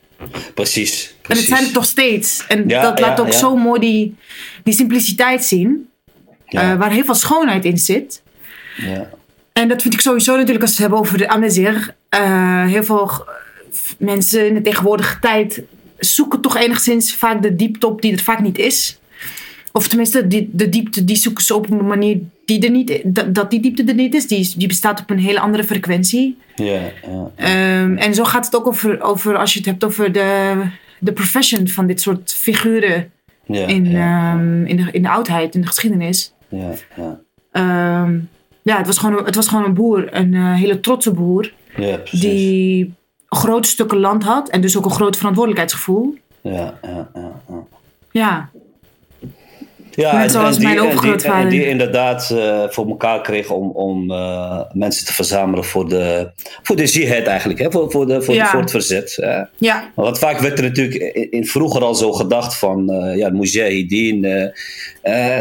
[0.53, 2.45] Precies, En het zijn het nog steeds.
[2.47, 3.37] En Ja, dat laat ja, ook ja.
[3.37, 4.15] zo mooi die,
[4.63, 5.89] die simpliciteit zien.
[6.45, 8.21] Eh, waar heel veel schoonheid in zit.
[8.77, 9.09] ja.
[9.53, 11.73] En dat vind ik sowieso natuurlijk als we het hebben over de amnesia.
[12.09, 13.11] eh heel veel
[13.97, 15.61] mensen in de tegenwoordige tijd
[15.99, 18.99] zoeken toch enigszins vaak de diepte op die het vaak niet is.
[19.71, 23.35] Of tenminste, die, de diepte die zoeken ze op een manier die er niet, dat,
[23.35, 24.27] dat die diepte er niet is.
[24.27, 26.37] Die, die bestaat op een hele andere frequentie.
[26.55, 27.31] Ja, ja.
[27.35, 30.61] Ehm, en zo gaat het ook over, over als je het hebt over de,
[30.99, 33.11] de profession van dit soort figuren
[33.45, 36.33] ja, in, ja, ehm, in, de, in de oudheid, in de geschiedenis.
[36.49, 37.19] ja, ja.
[37.51, 38.19] Ehm,
[38.61, 41.97] ja, het was, gewoon, het was gewoon een boer, een eh, hele trotse boer, Ja,
[41.97, 42.19] precies.
[42.19, 42.93] die
[43.27, 46.17] grote stukken land had en dus ook een groot verantwoordelijkheidsgevoel.
[46.41, 47.63] Ja, ja, ja, ja.
[48.11, 48.49] Ja,
[49.95, 51.49] Ja, Net zoals die, mijn en die, overgrootvader.
[51.49, 56.29] die inderdaad eh, voor elkaar kreeg om, om eh, mensen te verzamelen voor de,
[56.63, 57.71] voor de jihad eigenlijk, hè?
[57.71, 58.45] Voor, voor, de, voor, Ja.
[58.49, 59.17] voor het verzet.
[59.21, 59.41] hè.
[59.57, 63.29] ja, Want vaak werd er natuurlijk in, in vroeger al zo gedacht van, eh ja,
[63.29, 64.51] mujahideen,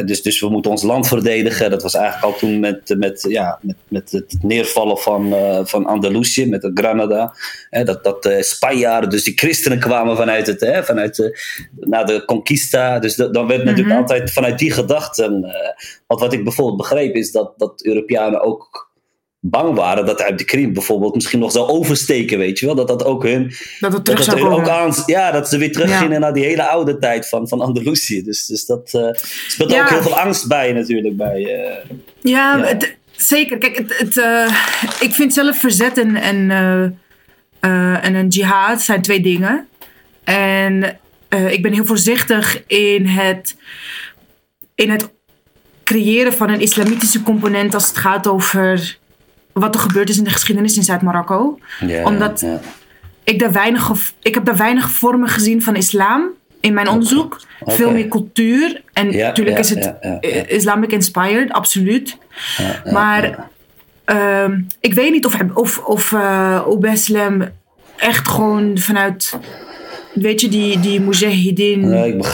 [0.05, 1.71] dus, dus we moeten ons land verdedigen.
[1.71, 5.35] Dat was eigenlijk al toen met, met, ja, met, met het neervallen van,
[5.65, 7.35] van Andalusië, met Granada.
[7.71, 11.39] Hè, dat dat Spanjaarden, dus die christenen kwamen vanuit het, hè, vanuit de,
[11.81, 12.99] na de conquista.
[12.99, 13.99] Dus dat- dan werd natuurlijk Mhm.
[13.99, 15.45] altijd vanuit die gedachten.
[15.45, 18.91] eh, want wat ik bijvoorbeeld begreep is dat, dat Europeanen ook
[19.45, 22.75] bang waren dat uit de Krim bijvoorbeeld misschien nog zou oversteken, weet je wel.
[22.75, 23.43] Dat dat ook hun
[23.81, 26.19] dat het dat terug zou er ook aan, ja, dat ze weer teruggingen Ja.
[26.19, 28.23] naar die hele oude tijd van, van Andalusië.
[28.23, 29.09] Dus, dus dat eh,
[29.49, 29.83] speelt Ja.
[29.83, 31.17] ook heel veel angst bij natuurlijk.
[31.17, 32.65] Bij, eh, Ja, Ja.
[32.65, 33.59] Het, zeker.
[33.59, 34.17] Kijk, het, het,
[35.01, 36.51] ik vind zelf verzet en, en,
[38.03, 39.69] en een jihad zijn twee dingen.
[40.25, 40.99] En
[41.49, 43.57] ik ben heel voorzichtig in het,
[44.83, 45.11] in het
[45.85, 48.99] creëren van een islamitische component als het gaat over
[49.53, 51.59] wat er gebeurd is in de geschiedenis in Zuid-Marokko.
[52.05, 52.41] Omdat-
[53.25, 53.91] Ik, daar weinig,
[54.23, 56.29] ik heb daar weinig vormen gezien van islam
[56.61, 57.41] in mijn onderzoek.
[57.77, 58.83] Veel meer cultuur.
[58.93, 59.85] En natuurlijk is het
[60.21, 62.17] eh, Islamic inspired, absoluut.
[62.93, 63.49] Maar
[64.05, 67.51] ehm, ik weet niet of, of, of uh, Obeslem
[67.97, 69.39] echt gewoon vanuit,
[70.15, 72.25] weet je, die, die mujahideen Ja, ik.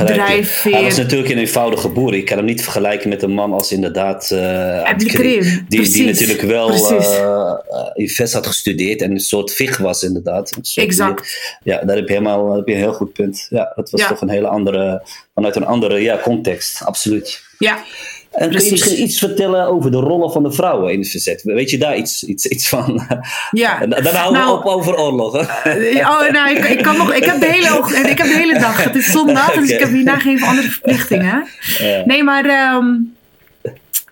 [0.62, 2.14] Hij was natuurlijk een eenvoudige boer.
[2.14, 6.70] Ik kan hem niet vergelijken met een man als inderdaad uh, die, die natuurlijk wel
[6.70, 7.54] uh,
[7.94, 10.58] in VES had gestudeerd en een soort vig was inderdaad.
[10.74, 11.58] Exact.
[11.62, 13.46] ja, daar heb je, helemaal, heb je een heel goed punt.
[13.50, 14.08] Ja, dat was Ja.
[14.08, 15.02] toch een hele andere,
[15.34, 17.42] vanuit een andere ja, context, absoluut.
[17.58, 17.84] Ja,
[18.32, 21.42] En kun je misschien iets vertellen over de rollen van de vrouwen in het verzet?
[21.42, 23.06] Weet je daar iets, iets, iets van?
[23.50, 23.86] ja.
[23.86, 25.32] Dan houden Nou, we op over oorlog.
[25.32, 26.00] hè?
[26.00, 28.84] Oh, nou, ik, ik, kan nog, ik, heb de hele, ik heb de hele dag.
[28.84, 31.46] Het is zondag, dus ik heb hierna geen andere verplichtingen.
[31.78, 32.02] Ja.
[32.04, 32.86] Nee, maar ehm,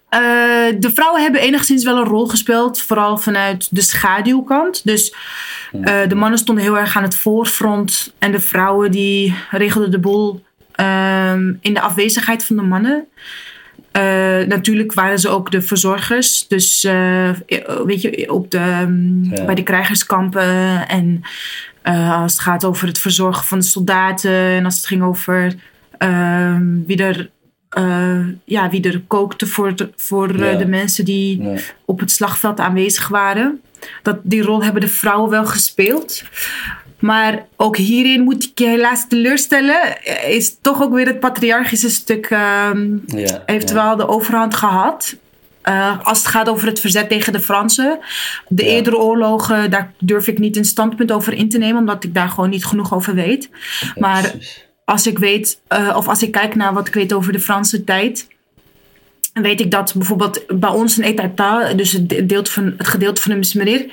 [0.08, 0.20] eh,
[0.80, 4.80] de vrouwen hebben enigszins wel een rol gespeeld, vooral vanuit de schaduwkant.
[4.84, 5.14] Dus
[5.82, 9.98] eh, de mannen stonden heel erg aan het voorfront en de vrouwen die regelden de
[9.98, 13.06] boel ehm, in de afwezigheid van de mannen.
[14.46, 16.48] Natuurlijk waren ze ook de verzorgers.
[16.48, 16.82] Dus
[17.84, 20.88] weet je, op de, ehm, bij de krijgerskampen.
[20.88, 21.22] En
[22.12, 24.32] als het gaat over het verzorgen van de soldaten.
[24.32, 25.54] En als het ging over
[25.98, 27.30] ehm, wie er
[28.44, 31.42] ja, wie er kookte voor de, voor de mensen die
[31.84, 33.60] op het slagveld aanwezig waren.
[34.02, 36.22] Dat, die rol hebben de vrouwen wel gespeeld.
[36.98, 40.04] Maar ook hierin moet ik je helaas teleurstellen.
[40.28, 45.16] Is toch ook weer het patriarchische stuk ja, heeft wel de overhand gehad.
[45.68, 47.98] Uh, als het gaat over het verzet tegen de Fransen.
[48.48, 52.14] De eerdere oorlogen, daar durf ik niet een standpunt over in te nemen, omdat ik
[52.14, 53.50] daar gewoon niet genoeg over weet.
[53.94, 54.34] maar
[54.84, 57.84] als ik weet, uh, of als ik kijk naar wat ik weet over de Franse
[57.84, 58.28] tijd,
[59.42, 63.30] weet ik dat bijvoorbeeld bij ons in Etata, dus het gedeelte van, het gedeelte van
[63.30, 63.84] de Mesmerir,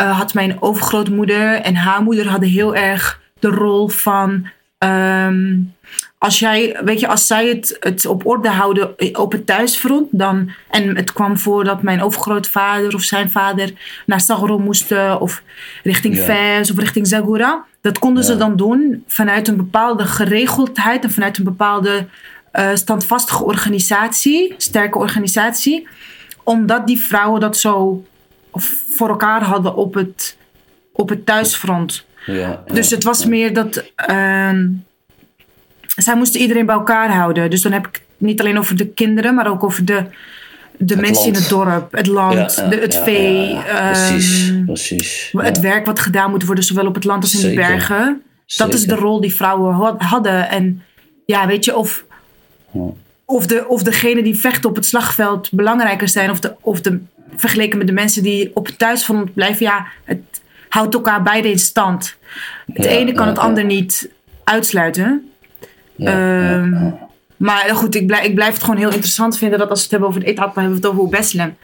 [0.00, 4.46] uh, had mijn overgrootmoeder en haar moeder hadden heel erg de rol van.
[4.78, 5.74] Um,
[6.18, 10.50] als jij, weet je, als zij het, het op orde houden op het thuisfront, dan.
[10.70, 13.70] En het kwam voor dat mijn overgrootvader of zijn vader
[14.06, 15.42] naar Sagro moesten, of
[15.82, 16.22] richting ja.
[16.22, 17.64] Fez of richting Zagora.
[17.80, 22.06] Dat konden ze dan doen vanuit een bepaalde geregeldheid en vanuit een bepaalde
[22.52, 25.88] uh, standvastige organisatie, sterke organisatie,
[26.42, 28.04] omdat die vrouwen dat zo
[28.88, 30.36] voor elkaar hadden op het,
[30.92, 32.04] op het thuisfront.
[32.26, 33.76] Ja, dus het was meer dat
[34.10, 34.58] uh,
[35.96, 37.50] zij moesten iedereen bij elkaar houden.
[37.50, 40.04] Dus dan heb ik het niet alleen over de kinderen, maar ook over de,
[40.76, 43.58] de mensen in het dorp, het land, de, het vee.
[43.64, 45.32] precies, ehm, precies.
[45.36, 48.22] Het werk wat gedaan moet worden, zowel op het land als in de bergen.
[48.56, 50.48] Dat is de rol die vrouwen hadden.
[50.48, 50.82] En
[51.26, 52.04] ja, weet je, of
[53.24, 56.30] of, de, of degene die vechten op het slagveld belangrijker zijn.
[56.30, 57.00] Of, de, of de,
[57.36, 59.66] vergeleken met de mensen die op het thuisfront blijven.
[59.66, 62.16] Ja, het houdt elkaar beide in stand.
[62.72, 64.10] Het ene kan het ander niet
[64.44, 65.30] uitsluiten.
[65.98, 66.90] Ehm,
[67.42, 69.90] maar goed, ik blijf, ik blijf het gewoon heel interessant vinden dat als we het
[69.90, 71.56] hebben over het etappe, hebben we het over Besselem.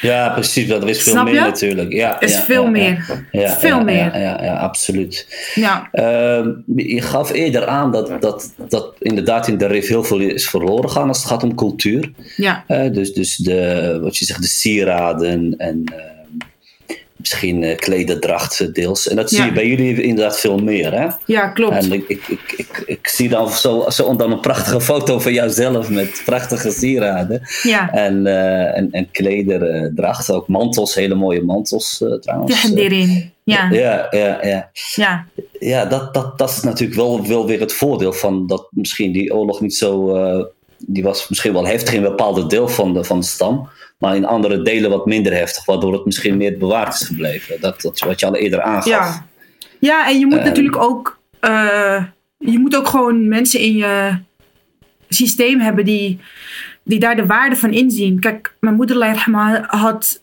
[0.00, 0.68] Ja, precies.
[0.68, 1.92] Er is veel meer natuurlijk.
[1.92, 3.20] Ja, er is ja, veel ja, meer.
[3.32, 4.18] veel meer.
[4.18, 5.26] Ja, ja, absoluut.
[5.54, 5.88] Ja.
[5.92, 6.46] Uh,
[6.76, 10.90] je gaf eerder aan dat, dat, dat inderdaad in de RIF heel veel is verloren
[10.90, 12.10] gaan als het gaat om cultuur.
[12.36, 12.64] Ja.
[12.68, 16.15] Uh, dus dus de, wat je zegt, de sieraden en uh,
[17.28, 19.08] misschien uh, klederdracht deels.
[19.08, 21.08] En dat zie je bij jullie inderdaad veel meer, hè?
[21.24, 21.74] Ja, klopt.
[21.74, 25.32] En ik, ik, ik, ik, ik zie dan zo, zo dan een prachtige foto van
[25.32, 27.42] jouzelf met prachtige sieraden.
[27.62, 27.92] Ja.
[27.92, 32.62] En, uh, en, en klederdracht, ook mantels, hele mooie mantels uh, trouwens.
[32.62, 33.32] Ja, erin.
[33.42, 33.68] Ja.
[33.70, 34.70] Ja, ja, ja.
[34.94, 35.26] Ja,
[35.58, 39.34] ja dat, dat, dat is natuurlijk wel, wel weer het voordeel van dat misschien die
[39.34, 40.18] oorlog niet zo...
[40.78, 44.16] die was misschien wel heftig in een bepaalde deel van de, van de stam maar
[44.16, 47.60] in andere delen wat minder heftig, waardoor het misschien meer bewaard is gebleven.
[47.60, 48.86] Dat, dat is wat je al eerder aangaf.
[48.86, 49.26] Ja,
[49.78, 52.04] ja en je moet natuurlijk ook, uh,
[52.38, 54.18] je moet ook gewoon mensen in je
[55.08, 56.20] systeem hebben die,
[56.82, 58.20] die daar de waarde van inzien.
[58.20, 59.16] Kijk, mijn moeder
[59.66, 60.22] had,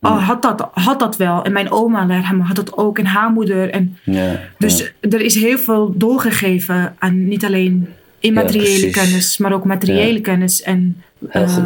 [0.00, 1.44] oh, had, dat, had dat wel.
[1.44, 2.98] En mijn oma had dat ook.
[2.98, 3.70] En haar moeder.
[3.70, 5.08] En ja, dus ja.
[5.10, 7.88] er is heel veel doorgegeven aan niet alleen
[8.20, 10.62] immateriële ja, kennis, maar ook materiële kennis.
[10.62, 11.58] En uh,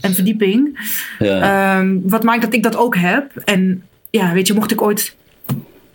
[0.00, 0.88] en verdieping.
[1.18, 1.78] Ja.
[1.78, 3.30] Um, wat maakt dat ik dat ook heb.
[3.44, 5.16] En ja, weet je, mocht ik ooit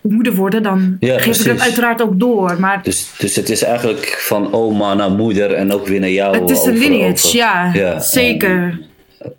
[0.02, 1.46] moeder worden, dan ja, geef precies.
[1.46, 2.60] ik dat uiteraard ook door.
[2.60, 6.38] Maar dus, dus het is eigenlijk van oma naar moeder en ook weer naar jou.
[6.40, 7.38] Het is een lineage, over.
[7.38, 8.80] ja, Ja, zeker.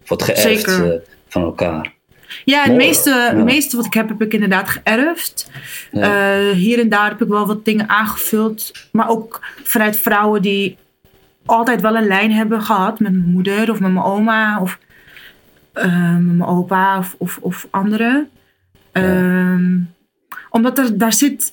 [0.07, 0.87] Wordt geërfd Zeker.
[0.87, 0.93] uh,
[1.29, 1.93] van elkaar.
[2.45, 3.33] Ja, het meeste, Ja.
[3.33, 5.51] meeste wat ik heb, heb ik inderdaad geërfd.
[5.93, 6.39] Ja.
[6.41, 8.73] Uh, hier en daar heb ik wel wat dingen aangevuld.
[8.93, 10.77] Maar ook vanuit vrouwen die
[11.45, 14.79] altijd wel een lijn hebben gehad met mijn moeder of met mijn oma of
[15.75, 18.29] uh, met mijn opa of, of, of anderen.
[18.93, 19.95] Um,
[20.51, 21.53] omdat er daar zit.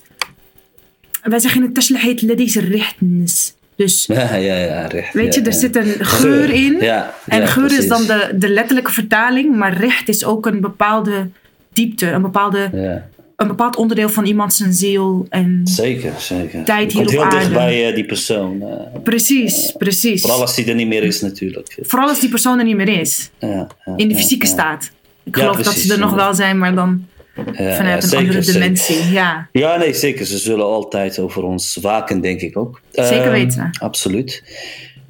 [1.23, 3.55] Wij zeggen in het Tashlih heet Ladis Rechtens.
[3.75, 4.85] Dus Ja, ja, ja.
[4.85, 6.77] Recht, weet je, er zit een geur in.
[6.79, 11.29] Ja, En geur is dan de, de letterlijke vertaling, maar recht is ook een bepaalde
[11.73, 13.07] diepte, een, bepaalde, Ja,
[13.39, 15.25] een bepaald onderdeel van iemand zijn ziel.
[15.29, 16.63] En zeker, zeker.
[16.63, 17.53] Tijd hier op heel dicht aarde.
[17.53, 18.61] bij eh, die persoon.
[18.61, 20.21] eh, precies, precies.
[20.21, 21.77] vooral als die er niet meer is natuurlijk.
[21.81, 24.51] Vooral als die persoon er niet meer is, Ja, ja, in de fysieke ja.
[24.51, 24.91] staat.
[25.23, 27.05] Ik geloof dat ze er nog wel zijn, maar dan
[27.53, 29.11] vanuit een andere zeker, dimensie.
[29.11, 30.25] Ja, Ja, nee, zeker.
[30.25, 32.81] Ze zullen altijd over ons waken, denk ik ook.
[32.91, 33.69] Zeker Ehm, weten.
[33.79, 34.43] Absoluut.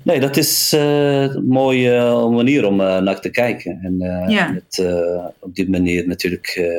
[0.04, 3.80] Nee, dat is eh, een mooie eh, manier om eh, naar te kijken.
[3.84, 3.96] En
[4.28, 4.56] Ja.
[4.70, 6.78] eh, op die manier natuurlijk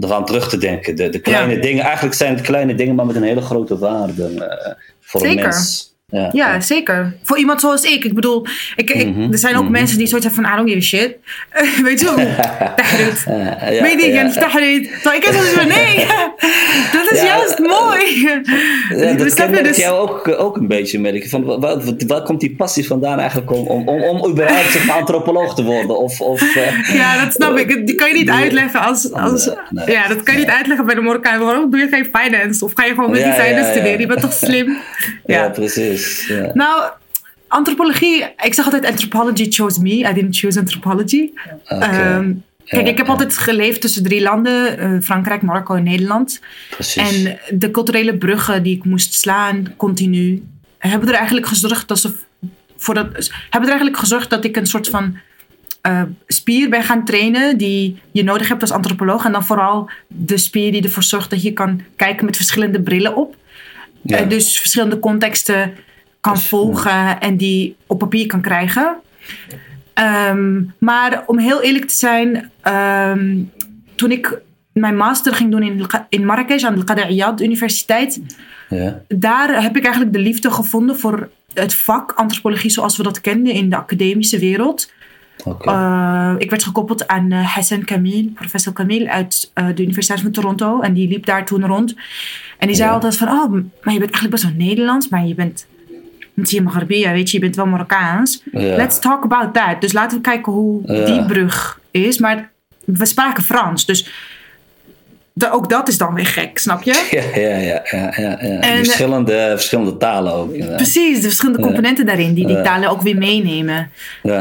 [0.00, 0.96] eraan terug te denken.
[0.96, 1.60] De, de kleine Ja.
[1.60, 4.56] dingen, eigenlijk zijn het kleine dingen, maar met een hele grote waarde
[5.00, 5.36] voor Zeker.
[5.38, 5.94] een mens.
[6.06, 7.16] ja, ja, zeker.
[7.22, 8.04] Voor iemand zoals ik.
[8.04, 10.96] Ik bedoel, ik, ik er zijn ook mensen die zoiets hebben van, I don't give
[10.96, 11.16] a shit.
[11.86, 12.14] Weet je wel?
[12.76, 13.24] Tahrid.
[13.82, 14.84] Weet je, tahrid.
[15.16, 15.96] Ik heb zoiets van, nee.
[17.10, 18.20] dat is juist mooi.
[18.88, 19.76] Ja, dat ken ik dus...
[19.76, 23.66] jou ook, ook een beetje, merk Van, waar, waar, komt die passie vandaan eigenlijk om,
[23.66, 25.98] om, om, om überhaupt zeg antropoloog te worden?
[25.98, 27.86] Of, of, uh, ja, dat snap ik.
[27.86, 29.12] Die kan je niet uitleggen als...
[29.12, 31.40] als nee, ja, dat kan je niet uitleggen bij de Marokkaan.
[31.40, 32.64] Waarom doe je geen finance?
[32.64, 34.00] Of ga je gewoon met die finance studeren?
[34.00, 34.76] Je bent toch slim?
[35.26, 36.32] Ja, precies.
[36.52, 36.82] Nou,
[37.48, 39.90] antropologie, ik zeg altijd anthropology chose me.
[39.90, 41.30] I didn't choose anthropology.
[41.64, 42.32] Ehm,
[42.76, 46.40] kijk, ik heb altijd geleefd tussen drie landen: uh, Frankrijk, Marokko en Nederland.
[46.70, 47.26] Precies.
[47.26, 50.42] En de culturele bruggen die ik moest slaan, continu,
[50.78, 52.14] hebben er eigenlijk gezorgd dat ze.
[52.76, 53.06] Voor dat,
[53.50, 55.16] hebben er eigenlijk gezorgd dat ik een soort van
[55.86, 59.24] uh, spier ben gaan trainen die je nodig hebt als antropoloog.
[59.24, 63.16] En dan vooral de spier die ervoor zorgt dat je kan kijken met verschillende brillen
[63.16, 63.36] op.
[64.02, 64.22] Ja.
[64.22, 65.72] Uh, dus verschillende contexten
[66.20, 68.96] kan volgen en die op papier kan krijgen.
[69.94, 73.50] Um, maar om heel eerlijk te zijn, um,
[73.94, 74.40] toen ik
[74.72, 78.20] mijn master ging doen in, in Marrakesh aan de Qada Universiteit,
[78.68, 79.02] ja.
[79.08, 83.52] daar heb ik eigenlijk de liefde gevonden voor het vak antropologie zoals we dat kenden
[83.52, 84.92] in de academische wereld.
[85.44, 86.34] Okay.
[86.34, 90.30] Uh, ik werd gekoppeld aan uh, Hassan Kamil, professor Kamil uit uh, de Universiteit van
[90.30, 90.80] Toronto.
[90.80, 91.94] En die liep daar toen rond.
[92.58, 92.94] En die zei ja.
[92.94, 95.66] altijd van, oh, maar je bent eigenlijk best wel Nederlands, maar je bent
[96.34, 98.42] je Maghrabia, weet je, je bent wel Marokkaans.
[98.52, 99.80] Let's talk about that.
[99.80, 102.18] Dus laten we kijken hoe die brug is.
[102.18, 102.50] Maar
[102.84, 104.10] we spraken Frans, dus
[105.32, 107.08] de, ook dat is dan weer gek, snap je?
[107.10, 107.82] Ja, ja, ja.
[107.90, 108.38] ja, ja.
[108.38, 110.76] En, verschillende, verschillende talen ook.
[110.76, 113.90] Precies, de verschillende componenten daarin, die die talen ook weer meenemen.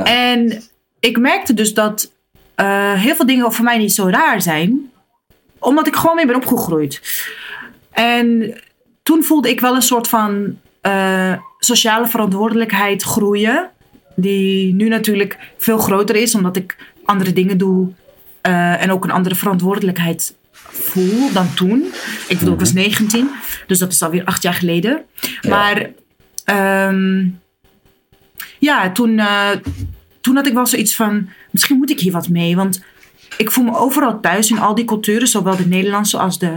[0.03, 0.63] En
[0.99, 2.11] ik merkte dus dat
[2.55, 4.91] uh, heel veel dingen voor mij niet zo raar zijn,
[5.59, 7.01] omdat ik gewoon mee ben opgegroeid.
[7.91, 8.53] En
[9.03, 13.69] toen voelde ik wel een soort van uh, sociale verantwoordelijkheid groeien.
[14.15, 17.89] Die nu natuurlijk veel groter is, omdat ik andere dingen doe
[18.47, 20.35] uh, en ook een andere verantwoordelijkheid
[20.71, 21.85] voel dan toen.
[22.27, 23.33] Ik bedoel, ik was 19, mhm.
[23.67, 25.01] dus dat is alweer acht jaar geleden.
[25.41, 25.49] Ja.
[25.49, 25.89] Maar
[26.89, 27.39] um,
[28.59, 29.49] ja, toen, uh,
[30.21, 32.55] toen had ik wel zoiets van: misschien moet ik hier wat mee.
[32.55, 32.83] Want
[33.37, 36.53] ik voel me overal thuis in al die culturen, zowel de Nederlandse als de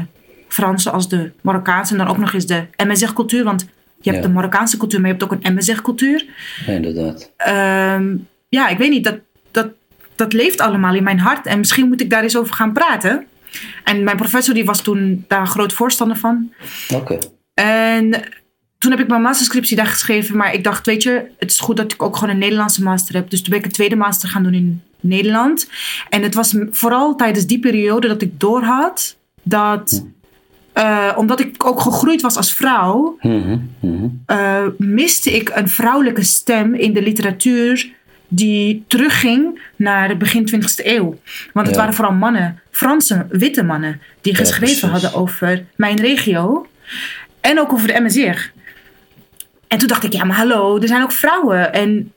[0.49, 1.93] Franse als de Marokkaanse.
[1.93, 3.45] En dan ook nog eens de MSR-cultuur.
[3.45, 3.67] Want
[4.03, 6.25] je hebt de Marokkaanse cultuur, maar je hebt ook een MSR-cultuur.
[6.67, 7.33] Ja, inderdaad.
[7.97, 9.19] Um, ja, ik weet niet, dat,
[9.51, 9.69] dat,
[10.15, 11.47] dat leeft allemaal in mijn hart.
[11.47, 13.27] En misschien moet ik daar eens over gaan praten.
[13.85, 16.53] En mijn professor die was toen daar een groot voorstander van.
[16.95, 17.19] Oké.
[17.55, 18.11] En
[18.79, 20.37] toen heb ik mijn masterscriptie daar geschreven.
[20.37, 23.15] Maar ik dacht, weet je, het is goed dat ik ook gewoon een Nederlandse master
[23.15, 23.31] heb.
[23.31, 25.69] Dus toen ben ik een tweede master gaan doen in Nederland.
[26.09, 30.05] En het was vooral tijdens die periode dat ik doorhad dat...
[30.75, 34.23] uh, omdat ik ook gegroeid was als vrouw, mm -hmm.
[34.27, 37.93] uh, miste ik een vrouwelijke stem in de literatuur
[38.29, 41.19] die terugging naar de begin 20e eeuw.
[41.53, 41.81] Want het ja.
[41.81, 46.67] waren vooral mannen, Franse witte mannen, die geschreven ja, hadden over mijn regio
[47.41, 48.51] en ook over de MSR.
[49.69, 51.73] En toen dacht ik, ja, maar hallo, er zijn ook vrouwen.
[51.73, 52.13] En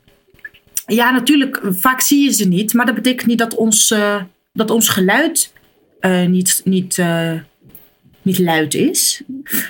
[0.86, 4.16] ja, natuurlijk, vaak zie je ze niet, maar dat betekent niet dat ons, uh,
[4.54, 5.54] dat ons geluid
[6.28, 6.62] niet.
[6.64, 7.00] niet
[8.26, 9.22] niet luid is.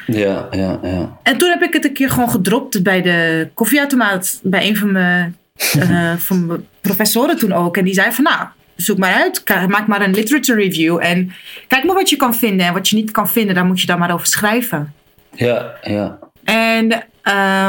[0.05, 1.17] Ja, ja, ja.
[1.23, 4.39] En toen heb ik het een keer gewoon gedropt bij de koffieautomaat.
[4.43, 5.37] Bij een van mijn,
[5.77, 7.77] uh, van mijn professoren toen ook.
[7.77, 9.43] En die zei van nou, zoek maar uit.
[9.67, 10.99] Maak maar een literature review.
[11.01, 11.31] En
[11.67, 12.65] kijk maar wat je kan vinden.
[12.65, 14.93] En wat je niet kan vinden, daar moet je dan maar over schrijven.
[15.31, 16.19] Ja, ja.
[16.43, 16.91] En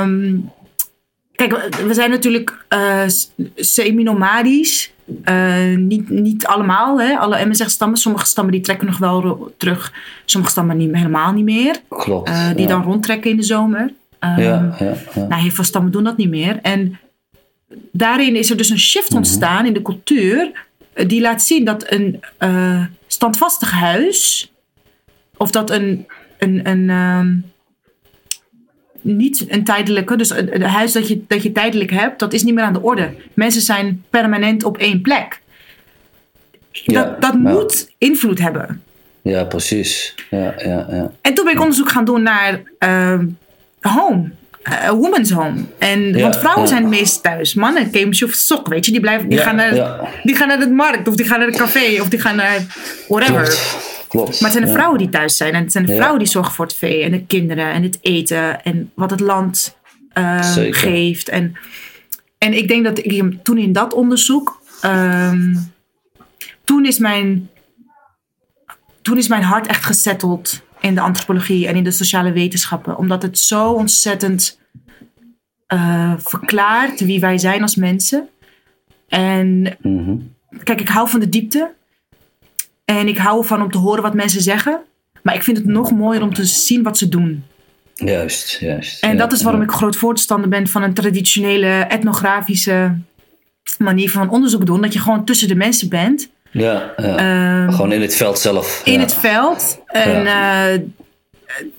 [0.04, 0.50] um,
[1.34, 3.02] kijk, we zijn natuurlijk uh,
[3.54, 4.92] semi-nomadisch.
[5.24, 7.18] Uh, niet, niet allemaal, hè?
[7.18, 7.98] alle MSR-stammen.
[7.98, 9.92] Sommige stammen die trekken nog wel terug.
[10.24, 11.76] Sommige stammen niet, helemaal niet meer.
[11.88, 12.28] Klopt.
[12.28, 12.66] Uh, die ja.
[12.66, 13.80] dan rondtrekken in de zomer.
[13.80, 15.26] Um, ja, ja, ja.
[15.26, 16.58] Nou, heel veel stammen doen dat niet meer.
[16.62, 16.98] En
[17.92, 19.66] daarin is er dus een shift ontstaan mm -hmm.
[19.66, 20.64] in de cultuur.
[21.06, 24.50] Die laat zien dat een uh, standvastig huis.
[25.36, 26.06] Of dat een,
[26.38, 27.44] een, een um,
[29.06, 32.54] niet een tijdelijke, dus het huis dat je, dat je tijdelijk hebt, dat is niet
[32.54, 33.10] meer aan de orde.
[33.34, 35.40] Mensen zijn permanent op één plek.
[36.70, 37.38] Ja, dat dat ja.
[37.38, 38.82] moet invloed hebben.
[39.22, 40.14] Ja, precies.
[40.30, 41.10] Ja, ja, ja.
[41.20, 43.18] En toen ben ik onderzoek gaan doen naar uh,
[43.80, 44.30] home.
[44.64, 45.64] Uh, woman's home.
[45.78, 47.54] En, ja, want vrouwen zijn het meest thuis.
[47.54, 48.92] Mannen, games of sok, weet je.
[48.92, 51.08] Die, blijven, die, gaan naar, die gaan naar de markt.
[51.08, 52.00] Of die gaan naar de café.
[52.00, 52.60] Of die gaan naar
[53.08, 53.42] whatever.
[53.42, 53.95] Klopt.
[54.08, 55.54] Klopt, maar het zijn de vrouwen die thuis zijn.
[55.54, 57.98] En het zijn de vrouwen die zorgen voor het vee en de kinderen en het
[58.00, 59.76] eten en wat het land
[60.18, 60.40] uh,
[60.70, 61.28] geeft.
[61.28, 61.52] En,
[62.38, 65.72] en ik denk dat ik toen in dat onderzoek, um,
[66.64, 67.50] toen, is mijn,
[69.02, 72.96] toen is mijn hart echt gesetteld in de antropologie en in de sociale wetenschappen.
[72.96, 74.58] Omdat het zo ontzettend
[75.66, 78.28] eh, verklaart wie wij zijn als mensen.
[79.08, 80.16] En Mhm.
[80.62, 81.74] kijk, ik hou van de diepte.
[82.86, 84.80] En ik hou ervan om te horen wat mensen zeggen.
[85.22, 87.44] Maar ik vind het nog mooier om te zien wat ze doen.
[87.94, 89.02] Juist, juist.
[89.02, 89.66] En Ja, dat is waarom ja.
[89.66, 92.94] ik groot voorstander ben van een traditionele etnografische
[93.78, 94.80] manier van onderzoek doen.
[94.80, 96.28] Dat je gewoon tussen de mensen bent.
[96.50, 97.16] Ja, ja.
[97.16, 98.82] Ehm, gewoon in het veld zelf.
[98.84, 99.80] in het veld.
[99.86, 100.78] En ja.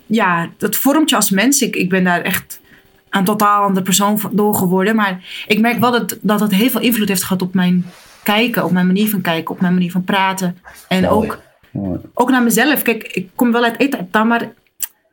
[0.06, 1.62] ja, dat vormt je als mens.
[1.62, 2.60] Ik, ik ben daar echt
[3.10, 4.96] een totaal andere persoon door geworden.
[4.96, 7.86] Maar ik merk wel dat, dat het heel veel invloed heeft gehad op mijn
[8.34, 8.64] kijken.
[8.64, 9.54] Op mijn manier van kijken.
[9.54, 10.58] Op mijn manier van praten.
[10.88, 11.14] En Mooi.
[11.14, 12.00] ook, Mooi.
[12.14, 12.82] ook naar mezelf.
[12.82, 14.50] Kijk, ik kom wel uit eten, maar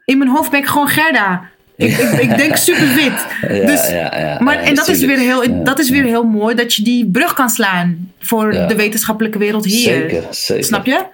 [0.04, 1.52] in mijn hoofd ben ik gewoon Gerda.
[1.76, 3.26] Ik, ik, ik denk super wit.
[3.40, 6.74] Ja, dus, ja, maar, en dat is, weer heel, dat is weer heel mooi dat
[6.74, 9.82] je die brug kan slaan voor de wetenschappelijke wereld hier.
[9.82, 10.64] Zeker, zeker.
[10.64, 11.04] Snap je?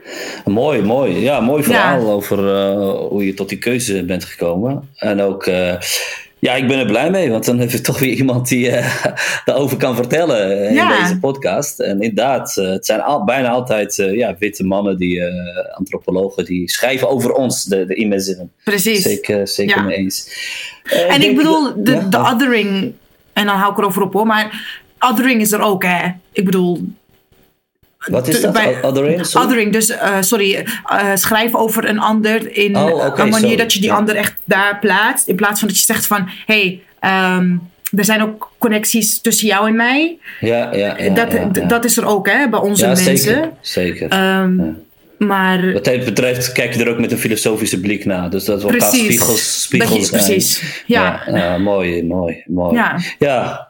[0.44, 1.20] Mooi, mooi.
[1.20, 4.88] Ja, mooi verhaal over eh, hoe je tot die keuze bent gekomen.
[4.96, 5.74] En ook, eh,
[6.40, 9.04] ja, ik ben er blij mee, want dan heb je toch weer iemand die eh
[9.44, 11.00] daarover kan vertellen in Ja.
[11.00, 11.80] deze podcast.
[11.80, 16.44] En inderdaad, eh, het zijn al, bijna altijd eh, ja, witte mannen, die, eh, antropologen,
[16.44, 18.52] die schrijven over ons, de, de e-mailzinnen.
[18.64, 19.02] Precies.
[19.02, 19.82] Zeker, zeker Ja.
[19.82, 20.28] mee eens.
[20.84, 22.92] Eh, En ik bedoel, de, ja, de othering,
[23.32, 26.08] en dan hou ik erover op hoor, maar othering is er ook hè.
[26.32, 26.82] Ik bedoel,
[28.08, 28.52] Wat is dat?
[28.52, 29.26] bij- Othering?
[29.26, 29.46] Sorry?
[29.46, 33.56] othering, dus eh, sorry, eh, schrijf over een ander in Oh, een manier sorry.
[33.56, 35.28] dat je die ander echt daar plaatst.
[35.28, 37.50] In plaats van dat je zegt van, hé, hey, ehm,
[37.96, 40.18] er zijn ook connecties tussen jou en mij.
[40.40, 43.16] Ja, ja, ja, dat, ja, dat is er ook hè, bij onze ja, mensen.
[43.18, 43.50] zeker.
[43.60, 44.08] zeker.
[44.08, 44.56] Ehm.
[45.18, 48.30] Maar Wat het betreft kijk je er ook met een filosofische blik naar.
[48.30, 49.04] Dus dat we elkaar Precies.
[49.06, 51.22] spiegels, spiegels Dat je- precies, ja.
[51.26, 52.74] ja, mooi, mooi, mooi.
[53.18, 53.68] ja,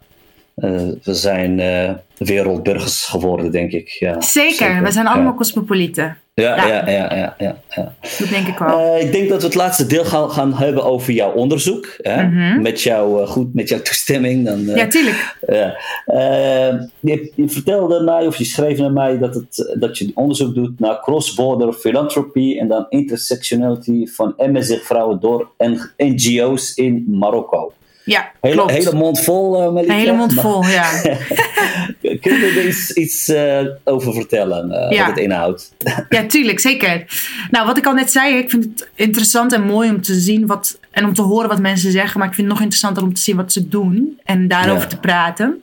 [1.03, 3.89] we zijn eh, wereldburgers geworden, denk ik.
[3.89, 4.83] Ja, zeker.
[4.83, 6.17] We zijn allemaal Ja, cosmopolieten.
[6.35, 6.89] ja, ja.
[6.91, 7.95] ja, ja, ja.
[8.19, 8.79] Dat denk ik wel.
[8.95, 11.95] Eh, ik denk dat we het laatste deel gaan, gaan hebben over jouw onderzoek.
[11.99, 12.23] Hè?
[12.23, 12.63] Mhm.
[12.63, 14.45] Met jou, eh, goed, met jouw toestemming.
[14.45, 15.37] Dan, eh, ja, tuurlijk.
[15.41, 20.55] Eh, je, je vertelde mij, of je schreef naar mij, dat, het, dat je onderzoek
[20.55, 25.51] doet naar cross-border philanthropy en dan intersectionality van MSZ-vrouwen door
[25.97, 27.73] NGO's in Marokko.
[28.05, 28.71] Ja, Hele, klopt.
[28.71, 30.91] hele mond vol, uh, Een hele mond vol, ja.
[32.21, 34.99] Kun je er iets, iets eh, over vertellen, eh, Ja.
[35.07, 35.73] wat het inhoudt?
[36.09, 37.05] Ja, tuurlijk, zeker.
[37.51, 40.47] Nou, wat ik al net zei, ik vind het interessant en mooi om te zien
[40.47, 43.15] wat en om te horen wat mensen zeggen, maar ik vind het nog interessanter om
[43.15, 44.87] te zien wat ze doen en daarover Ja.
[44.89, 45.63] te praten.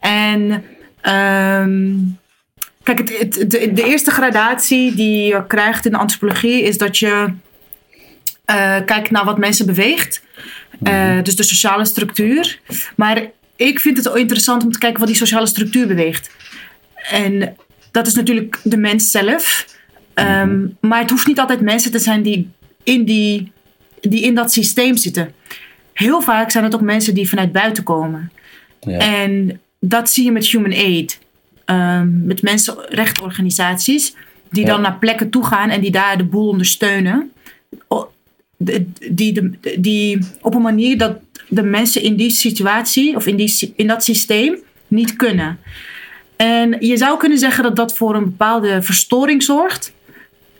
[0.00, 0.64] En
[1.00, 1.92] ehm,
[2.82, 6.98] kijk, het, het, de, de eerste gradatie die je krijgt in de antropologie is dat
[6.98, 7.26] je
[8.44, 10.22] eh, kijkt naar wat mensen beweegt.
[10.82, 12.58] Eh, dus de sociale structuur.
[12.96, 13.22] Maar
[13.56, 16.30] ik vind het ook interessant om te kijken wat die sociale structuur beweegt.
[17.10, 17.56] En
[17.90, 19.66] dat is natuurlijk de mens zelf.
[20.14, 22.50] Ehm, Maar het hoeft niet altijd mensen te zijn die
[22.82, 23.52] in, die,
[24.00, 25.32] die in dat systeem zitten.
[25.92, 28.32] Heel vaak zijn het ook mensen die vanuit buiten komen.
[28.80, 28.98] Ja.
[28.98, 31.18] En dat zie je met Human Aid.
[31.64, 34.14] ehm, met mensenrechtenorganisaties.
[34.50, 34.70] Die Ja.
[34.70, 37.32] dan naar plekken toe gaan en die daar de boel ondersteunen.
[38.58, 43.72] Die, de- die op een manier dat de mensen in die situatie of in, die,
[43.76, 44.56] in dat systeem
[44.88, 45.58] niet kunnen.
[46.36, 49.92] En je zou kunnen zeggen dat dat voor een bepaalde verstoring zorgt.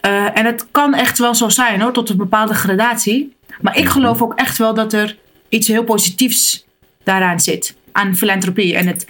[0.01, 3.33] Eh, en het kan echt wel zo zijn hoor, tot een bepaalde gradatie.
[3.61, 5.17] Maar ik geloof ook echt wel dat er
[5.49, 6.65] iets heel positiefs
[7.05, 7.75] daaraan zit.
[7.93, 9.07] Aan filantropie en het,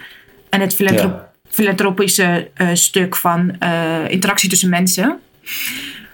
[0.49, 1.31] en het Ja.
[1.49, 5.19] filantropische eh, stuk van eh, interactie tussen mensen.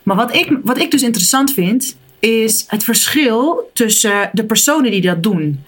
[0.03, 5.01] Maar wat ik, wat ik dus interessant vind, is het verschil tussen de personen die
[5.01, 5.64] dat doen.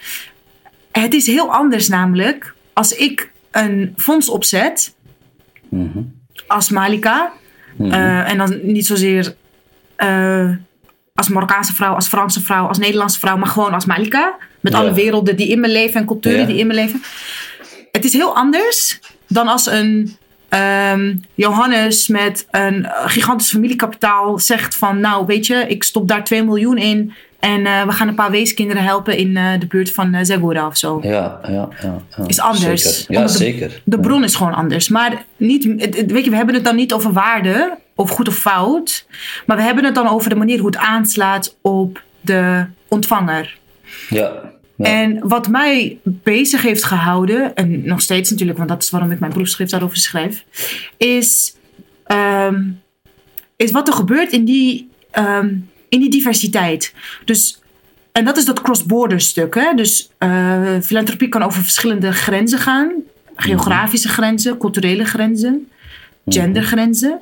[0.93, 4.95] Het is heel anders namelijk als ik een fonds opzet
[5.69, 5.99] Mhm.
[6.47, 7.33] als Malika.
[7.77, 7.91] Mhm.
[7.93, 9.35] eh, en dan niet zozeer
[9.97, 10.51] eh,
[11.15, 14.37] als Marokkaanse vrouw, als Franse vrouw, als Nederlandse vrouw, maar gewoon als Malika.
[14.61, 14.79] Met Ja.
[14.79, 16.47] alle werelden die in me leven en culturen Ja.
[16.47, 17.03] die in me leven.
[17.93, 18.99] Het is heel anders
[19.29, 20.17] dan als een
[20.49, 25.01] ehm, Johannes met een gigantisch familiekapitaal zegt van...
[25.01, 27.13] nou, weet je, ik stop daar 2 miljoen in...
[27.41, 30.67] en eh, we gaan een paar weeskinderen helpen in eh, de buurt van uh, Zegura
[30.67, 30.99] of zo.
[31.03, 32.25] Ja, ja, ja, ja.
[32.27, 32.83] Is anders.
[32.83, 33.15] Zeker.
[33.15, 33.81] Ja, de- zeker.
[33.85, 34.89] De bron is gewoon anders.
[34.89, 35.65] Maar niet,
[36.07, 39.07] weet je, we hebben het dan niet over waarde of goed of fout.
[39.47, 43.57] Maar we hebben het dan over de manier hoe het aanslaat op de ontvanger.
[44.09, 44.33] Ja.
[44.77, 44.85] Ja.
[44.85, 49.21] En wat mij bezig heeft gehouden, en nog steeds natuurlijk, want dat is waarom ik
[49.21, 50.45] mijn proefschrift daarover schrijf,
[50.97, 51.57] is,
[52.05, 52.63] ehm,
[53.57, 55.55] is wat er gebeurt in die, ehm,
[55.89, 56.95] in die diversiteit.
[57.25, 57.61] Dus,
[58.13, 59.55] en dat is dat cross-border stuk.
[59.55, 59.75] Hè?
[59.75, 62.93] Dus eh, filantropie kan over verschillende grenzen gaan:
[63.37, 65.69] geografische grenzen, culturele grenzen,
[66.27, 67.21] gendergrenzen.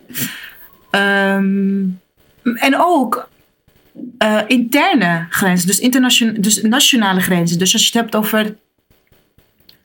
[0.90, 1.82] Ehm,
[2.42, 3.28] en ook
[4.18, 7.58] eh, interne grenzen, dus, internation- dus nationale grenzen.
[7.58, 8.56] Dus als je het hebt over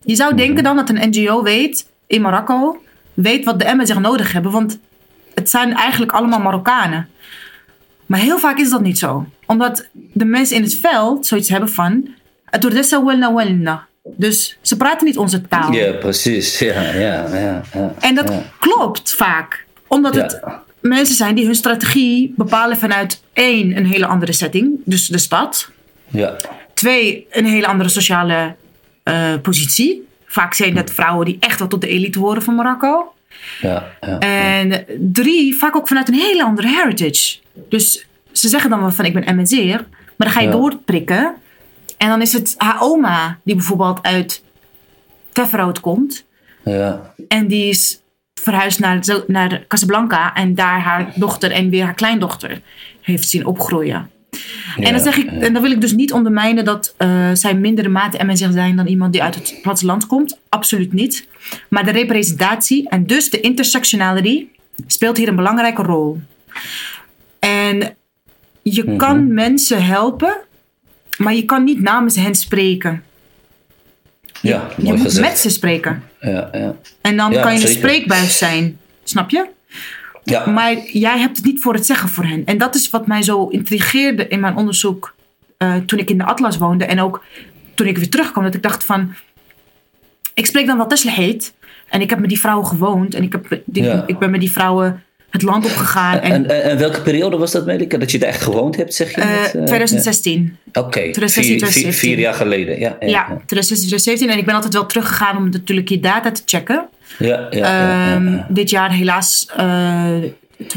[0.03, 2.81] Je zou denken dan dat een NGO weet, in Marokko,
[3.13, 4.51] weet wat de zich nodig hebben.
[4.51, 4.79] Want
[5.33, 7.09] het zijn eigenlijk allemaal Marokkanen.
[8.05, 9.25] Maar heel vaak is dat niet zo.
[9.45, 12.09] Omdat de mensen in het veld zoiets hebben van...
[12.49, 15.71] "Aturdessa welna welna." Dus ze praten niet onze taal.
[15.71, 16.59] Ja, precies.
[16.59, 17.93] Ja, ja, ja, ja.
[17.99, 18.41] En dat ja.
[18.59, 19.65] klopt vaak.
[19.87, 20.21] Omdat Ja.
[20.21, 20.41] het
[20.81, 24.79] mensen zijn die hun strategie bepalen vanuit één, een hele andere setting.
[24.85, 25.69] Dus de stad.
[26.07, 26.35] Ja,
[26.73, 28.55] Twee, een hele andere sociale
[29.03, 30.07] eh, positie.
[30.25, 33.13] Vaak zijn dat vrouwen die echt wel tot de elite horen van Marokko.
[33.61, 34.17] ja, ja.
[34.19, 37.37] En drie, vaak ook vanuit een hele andere heritage.
[37.69, 39.85] Dus ze zeggen dan wel van ik ben MNZ'er.
[40.15, 41.35] Maar dan ga je doorprikken.
[41.97, 44.43] En dan is het haar oma die bijvoorbeeld uit
[45.31, 46.25] Tefrout komt.
[46.63, 47.13] ja.
[47.27, 47.99] En die is
[48.41, 50.33] verhuisd naar, naar Casablanca.
[50.35, 52.61] En daar haar dochter en weer haar kleindochter
[53.01, 54.09] heeft zien opgroeien.
[54.79, 57.89] en, dan zeg ik, en dan wil ik dus niet ondermijnen dat eh, zij mindere
[57.89, 60.39] mate MSR zijn dan iemand die uit het platteland komt.
[60.49, 61.27] Absoluut niet.
[61.69, 64.45] Maar de representatie en dus de intersectionality
[64.87, 66.19] speelt hier een belangrijke rol.
[67.39, 67.95] En
[68.61, 68.97] je Mhm.
[68.97, 70.37] kan mensen helpen,
[71.17, 73.03] maar je kan niet namens hen spreken.
[74.41, 76.03] Ja, Je mooi moet met ze spreken.
[76.19, 76.75] Ja, ja.
[77.01, 77.73] En dan Ja, kan je zeker.
[77.73, 78.77] een spreekbuis zijn.
[79.03, 79.45] Snap je?
[80.23, 80.45] ja.
[80.49, 82.45] Maar jij hebt het niet voor het zeggen voor hen.
[82.45, 85.15] En dat is wat mij zo intrigeerde in mijn onderzoek
[85.57, 86.85] eh, toen ik in de Atlas woonde.
[86.85, 87.23] En ook
[87.73, 88.43] toen ik weer terugkwam.
[88.43, 89.13] Dat ik dacht van...
[90.33, 91.53] Ik spreek dan wat Tesla heet.
[91.89, 93.13] En ik heb met die vrouwen gewoond.
[93.13, 94.03] En ik, heb, die- Ja.
[94.07, 96.19] ik ben met die vrouwen het land opgegaan.
[96.19, 97.97] En, En, en, en welke periode was dat, Melika?
[97.97, 99.21] Dat je er echt gewoond hebt, zeg je?
[99.21, 100.57] eh, eh, 2016.
[100.73, 100.81] ja.
[100.81, 101.93] Oké, 2016, vier, vier, 2017.
[102.09, 102.79] vier jaar geleden.
[102.79, 103.25] Ja, ja, Ja, ja.
[103.25, 104.29] 2016, 2017.
[104.29, 106.87] En ik ben altijd wel teruggegaan om natuurlijk je data te checken.
[107.19, 108.37] ja, ja, Ehm.
[108.49, 110.13] Dit jaar helaas, eh,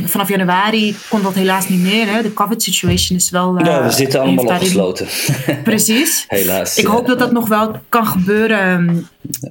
[0.05, 2.07] vanaf januari kon dat helaas niet meer.
[2.07, 2.23] Hè?
[2.23, 3.57] De COVID-situation is wel.
[3.57, 5.07] eh, Ja, we zitten allemaal opgesloten.
[5.65, 6.25] Precies.
[6.29, 6.77] Helaas.
[6.79, 8.97] Ik hoop dat dat nog wel kan gebeuren ehm,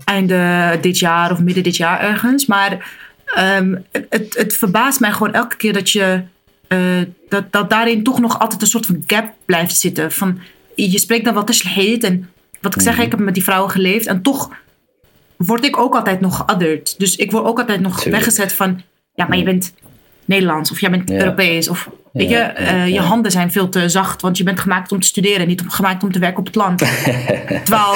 [0.03, 2.45] einde dit jaar of midden dit jaar ergens.
[2.45, 2.99] Maar
[3.35, 6.21] ehm, het, het verbaast mij gewoon elke keer dat je.
[6.67, 10.11] eh, dat, dat daarin toch nog altijd een soort van gap blijft zitten.
[10.11, 10.39] Van,
[10.75, 12.03] je spreekt dan wat te heet.
[12.03, 12.29] En
[12.61, 13.01] wat ik zeg, Mhm.
[13.03, 14.05] ik heb met die vrouwen geleefd.
[14.07, 14.49] En toch
[15.37, 16.95] word ik ook altijd nog geotherd.
[16.99, 18.15] Dus ik word ook altijd nog Tuurlijk.
[18.23, 18.81] weggezet van...
[19.15, 19.73] Ja, maar je bent
[20.25, 21.15] Nederlands of jij bent Ja.
[21.15, 21.67] Europees.
[21.69, 23.01] Of weet Ja, je, ja, eh, je ja.
[23.01, 24.21] handen zijn veel te zacht.
[24.21, 25.47] Want je bent gemaakt om te studeren.
[25.47, 26.77] Niet om, gemaakt om te werken op het land.
[27.65, 27.95] Terwijl,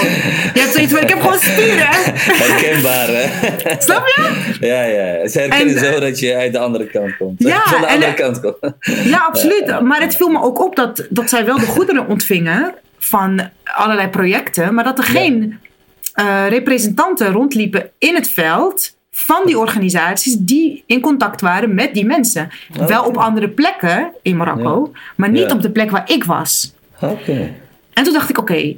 [0.53, 1.88] je hebt zoiets van, ik heb gewoon spieren.
[2.43, 3.26] Herkenbaar, hè?
[3.80, 4.55] Snap je?
[4.59, 5.28] Ja, ja.
[5.28, 7.43] Ze herkennen En- zo dat je uit de andere kant komt.
[7.43, 8.57] Ja, Van de en- andere kant komt.
[9.03, 9.80] Ja, absoluut.
[9.82, 14.07] Maar het viel me ook op dat, dat zij wel de goederen ontvingen van allerlei
[14.07, 14.74] projecten.
[14.74, 15.59] Maar dat er geen
[16.13, 22.05] eh, representanten rondliepen in het veld van die organisaties die in contact waren met die
[22.05, 22.49] mensen.
[22.76, 22.86] Oké.
[22.86, 25.55] Wel op andere plekken in Marokko, maar niet Ja.
[25.55, 26.74] op de plek waar ik was.
[27.01, 27.53] Oké.
[27.93, 28.76] En toen dacht ik, oké,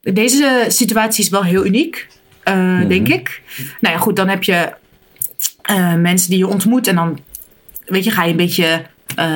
[0.00, 2.06] deze situatie is wel heel uniek,
[2.42, 2.88] eh, Mhm.
[2.88, 3.42] denk ik.
[3.80, 4.72] Nou ja, goed, dan heb je
[5.62, 7.18] eh, mensen die je ontmoet en dan,
[7.86, 8.82] weet je, ga je een beetje
[9.16, 9.26] eh,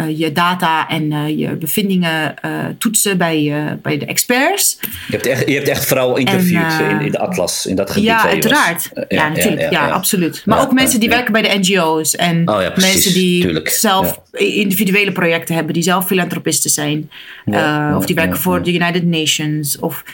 [0.00, 4.78] eh, je data en eh, je bevindingen eh, toetsen bij, bij de experts.
[4.80, 8.08] Je hebt echt, je hebt echt vrouwen interviewd in, in de atlas, in dat gebied.
[8.08, 8.90] Ja, uiteraard.
[9.08, 9.70] Ja, natuurlijk.
[9.70, 10.42] Ja, absoluut.
[10.46, 11.14] Maar Ja, ook mensen die ja.
[11.14, 12.16] werken bij de NGO's.
[12.16, 12.92] En Oh ja, precies.
[12.92, 13.68] mensen die Tuurlijk.
[13.68, 15.74] zelf individuele projecten hebben.
[15.74, 17.10] Die zelf filantropisten zijn.
[17.44, 18.62] Ja, ja, of die werken ja, voor ja.
[18.62, 19.78] de United Nations.
[19.78, 20.04] Of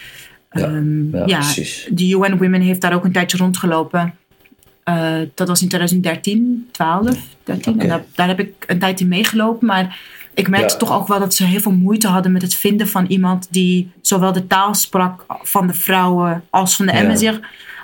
[0.50, 1.88] ehm, ja, ja, precies.
[1.90, 4.14] de UN Women heeft daar ook een tijdje rondgelopen.
[4.86, 7.72] Eh, dat was in 2013, 12, 13.
[7.72, 7.82] Oké.
[7.82, 9.66] En daar, daar heb ik een tijd in meegelopen.
[9.66, 9.98] Maar
[10.34, 10.78] ik merkte Ja.
[10.78, 13.90] toch ook wel dat ze heel veel moeite hadden met het vinden van iemand die
[14.00, 17.02] zowel de taal sprak van de vrouwen als van de Ja.
[17.02, 17.34] MSR,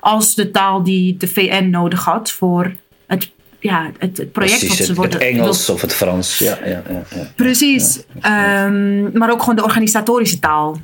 [0.00, 2.72] als de taal die de VN nodig had voor
[3.06, 3.30] het,
[3.60, 5.12] ja, het, het project Precies, wat ze worden.
[5.20, 6.38] het Engels of het Frans.
[6.38, 7.02] Ja, ja, ja.
[7.36, 8.02] Precies.
[8.20, 10.80] Ehm, maar ook gewoon de organisatorische taal.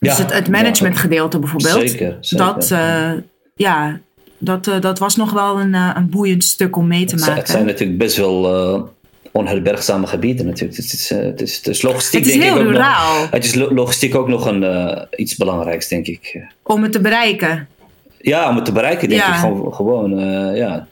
[0.00, 1.90] Dus het, het managementgedeelte bijvoorbeeld.
[1.90, 2.46] Zeker, zeker.
[2.46, 3.10] Dat, eh,
[3.54, 4.00] ja,
[4.38, 7.20] dat, eh, dat was nog wel een, eh, een boeiend stuk om mee te Het
[7.20, 7.36] maken.
[7.38, 8.82] het zijn natuurlijk best wel eh,
[9.32, 10.76] onherbergzame gebieden natuurlijk.
[10.76, 13.20] Het is, het is, het is logistiek Het is denk heel ik ruraal.
[13.20, 13.30] nog.
[13.30, 14.64] Het is lo- logistiek ook nog een,
[15.16, 16.46] iets belangrijks, denk ik.
[16.62, 17.68] Om het te bereiken.
[18.20, 19.28] Ja, om het te bereiken denk Ja.
[19.34, 20.18] ik gewoon, gewoon
[20.54, 20.86] ja.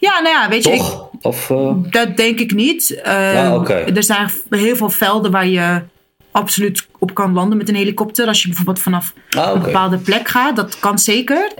[0.00, 1.08] Ja, nou ja, weet je, ik, Toch?
[1.22, 1.52] Of,
[1.90, 3.00] dat denk ik niet.
[3.04, 3.72] Ja, oké.
[3.74, 5.82] Er zijn heel veel velden waar je
[6.30, 8.26] absoluut op kan landen met een helikopter.
[8.26, 10.56] Als je bijvoorbeeld vanaf ah, een bepaalde plek gaat.
[10.56, 11.50] Dat kan zeker.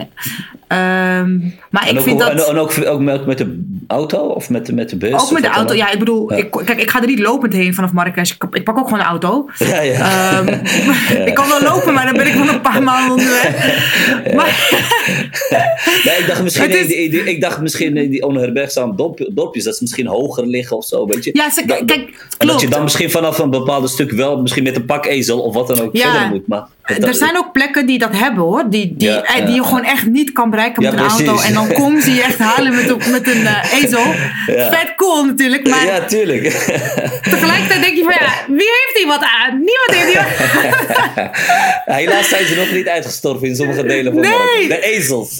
[0.67, 1.37] Ehm,
[1.69, 2.49] maar En, ik ook, vind dat...
[2.49, 5.13] en, ook, ook met, met de auto of met, de- met de bus?
[5.21, 5.71] Ook met de auto.
[5.73, 5.79] ook?
[5.79, 6.37] Ja, ik bedoel, Ja.
[6.37, 8.31] Ik, kijk, ik ga er niet lopend heen vanaf Marrakesh.
[8.31, 9.49] Ik, ik pak ook gewoon een auto.
[9.65, 10.29] Ja, ja.
[10.39, 10.47] Ehm,
[11.29, 13.53] Ik kan wel lopen, maar dan ben ik gewoon een paar maanden onderweg.
[14.35, 14.69] Maar,
[16.03, 19.63] nee, ik dacht misschien, is- die, die- ik dacht misschien in die onherbergzame dorp- dorpjes
[19.63, 21.29] dat ze misschien hoger liggen of zo, weet je.
[21.33, 22.71] ja, ze, kijk, En dat je klopt.
[22.71, 25.93] dan misschien vanaf een bepaald stuk wel, misschien met een pakezel of wat dan ook
[25.95, 26.11] Ja.
[26.11, 26.47] verder moet.
[26.47, 28.63] Maar er zijn ook plekken die dat hebben hoor.
[28.69, 31.05] Die, die, Ja, eh, ja, die je gewoon echt niet kan bereiken met Ja, een
[31.09, 31.39] auto.
[31.39, 34.03] En dan komen ze je echt halen met, een- met een eh, ezel.
[34.45, 35.67] Vet cool natuurlijk.
[35.67, 36.41] Maar Ja, tuurlijk.
[37.21, 39.51] tegelijkertijd denk je van ja, wie heeft hier wat aan?
[39.53, 44.67] Niemand heeft hier wat Helaas zijn ze nog niet uitgestorven in sommige delen van Nee.
[44.67, 45.39] De ezels.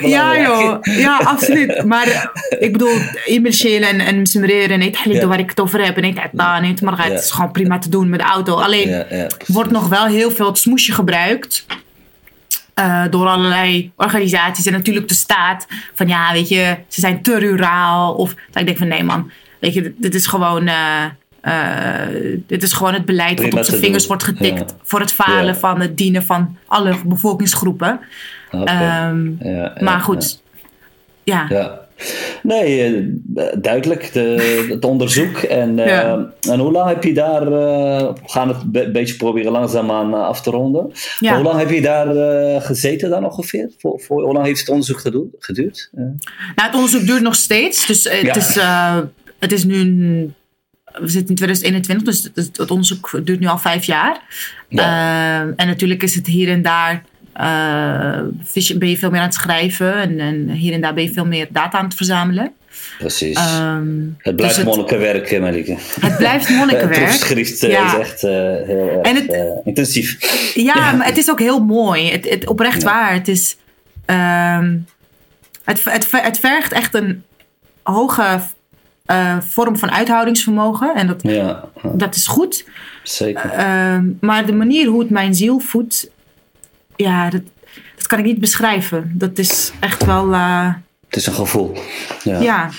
[0.00, 1.84] Ja joh, ja absoluut.
[1.84, 2.24] Maar eh,
[2.58, 2.94] ik bedoel,
[3.24, 5.26] Immersheel en, en Msemrer en Ja.
[5.26, 5.96] waar ik het over heb.
[5.96, 7.10] En Eet Atta en Eet Marga, Ja.
[7.12, 8.54] het is gewoon prima te doen met de auto.
[8.54, 9.04] Alleen
[9.46, 11.66] wordt nog wel heel veel het smoesje gebruikt.
[12.74, 15.66] eh, door allerlei organisaties en natuurlijk de staat.
[15.94, 18.14] Van ja, weet je, ze zijn te ruraal.
[18.14, 20.68] Of dat ik denk van nee man, weet je, dit is gewoon...
[20.68, 21.04] eh,
[21.40, 24.08] eh, dit is gewoon het beleid wat Prima op zijn vingers doen.
[24.08, 24.70] wordt getikt.
[24.70, 24.76] Ja.
[24.82, 25.54] Voor het falen Ja.
[25.54, 28.00] van het dienen van alle bevolkingsgroepen.
[28.50, 30.42] Ehm, ja, maar goed,
[31.24, 31.46] ja.
[32.42, 32.82] Nee,
[33.34, 34.12] eh, duidelijk.
[34.12, 35.36] De, het onderzoek.
[35.36, 36.26] En, eh, Ja.
[36.50, 37.42] en hoe lang heb je daar...
[37.42, 37.48] eh,
[38.12, 40.90] we gaan het een beetje proberen langzaamaan eh, af te ronden.
[41.18, 41.34] Ja.
[41.34, 43.70] Hoe lang heb je daar eh, gezeten dan ongeveer?
[43.78, 45.00] Voor, voor, hoe lang heeft het onderzoek
[45.38, 45.90] geduurd?
[45.94, 46.14] Eh, Nou,
[46.54, 47.86] het onderzoek duurt nog steeds.
[47.86, 48.26] Dus eh, Ja.
[48.26, 48.98] het, is, eh,
[49.38, 49.74] het is nu.
[49.80, 50.34] een-
[51.00, 54.20] we zitten in 2021, dus het, het onderzoek duurt nu al vijf jaar.
[54.68, 54.82] Ja.
[54.82, 57.04] Eh, en natuurlijk is het hier en daar.
[57.36, 58.20] Eh,
[58.78, 61.26] ben je veel meer aan het schrijven en, en hier en daar ben je veel
[61.26, 62.52] meer data aan het verzamelen.
[62.98, 63.36] precies.
[63.36, 63.86] Ehm,
[64.18, 65.76] het blijft dus het- monnikenwerk, Malike.
[66.00, 67.02] het blijft Het monnikenwerk.
[67.04, 67.86] proefschrift eh, Ja.
[67.92, 68.30] is echt eh,
[68.66, 70.16] heel erg En het- intensief.
[70.54, 72.10] Ja, maar het is ook heel mooi.
[72.10, 72.88] Het, het, oprecht Ja.
[72.88, 73.12] waar.
[73.12, 73.56] Het, is,
[74.04, 74.76] ehm,
[75.64, 77.22] het, het, het vergt echt een
[77.82, 78.38] hoge
[79.40, 80.94] vorm van uithoudingsvermogen.
[80.94, 81.64] En dat, Ja,
[81.94, 82.64] dat is goed.
[83.02, 83.50] zeker.
[83.50, 86.10] Ehm, maar de manier hoe het mijn ziel voedt,
[86.96, 87.42] ja, dat,
[87.96, 89.12] dat kan ik niet beschrijven.
[89.14, 90.74] Dat is echt wel, eh,
[91.08, 91.72] Het is een gevoel.
[92.24, 92.40] Ja.
[92.40, 92.70] ja.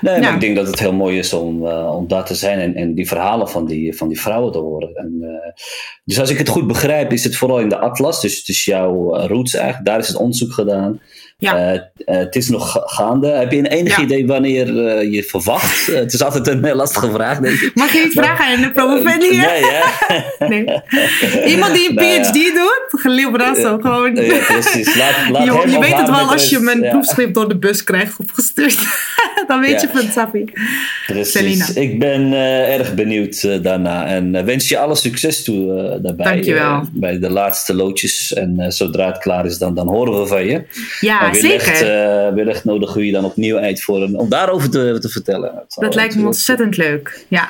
[0.00, 0.34] Nee, maar Ja.
[0.34, 2.94] ik denk dat het heel mooi is om, eh, om daar te zijn en, en
[2.94, 4.94] die verhalen van die, van die vrouwen te horen.
[4.94, 5.52] En, eh,
[6.04, 9.16] dus als ik het goed begrijp, is het vooral in de atlas, dus is jouw
[9.26, 11.00] roots eigenlijk, daar is het onderzoek gedaan.
[11.40, 11.56] Ja.
[11.56, 13.28] Eh, eh, het is nog ga- gaande.
[13.28, 14.02] Heb je een enig Ja.
[14.02, 15.86] idee wanneer eh, je verwacht?
[15.86, 17.70] Het is altijd een lastige vraag, denk ik.
[17.74, 19.36] Mag je iets vragen aan de promovendi?
[19.36, 19.82] Nee, ja.
[20.48, 20.82] Nee.
[21.46, 22.22] Iemand die een Nou.
[22.22, 23.00] PhD doet?
[23.00, 24.14] Gelibrasso, gewoon.
[24.14, 24.96] ja, precies.
[24.96, 28.14] Laat, laat je, je weet het wel als je mijn proefschrift door de bus krijgt
[28.18, 28.78] opgestuurd.
[29.48, 29.80] Dan weet Ja.
[29.80, 30.44] je van Safi.
[31.06, 31.32] Precies.
[31.32, 31.66] Selina.
[31.74, 34.06] Ik ben eh, erg benieuwd eh, daarna.
[34.06, 35.66] En eh, wens je alle succes toe
[36.02, 36.32] daarbij.
[36.32, 36.82] Dankjewel.
[36.92, 38.32] bij de laatste loodjes.
[38.32, 40.62] En zodra het klaar is, dan, dan horen we van je.
[41.00, 42.34] Ja, wellicht, zeker.
[42.34, 45.64] wellicht nodigen we je dan opnieuw uit voor een, om daarover te, te vertellen.
[45.68, 47.24] Zal dat lijkt me ontzettend leuk.
[47.28, 47.48] Ja.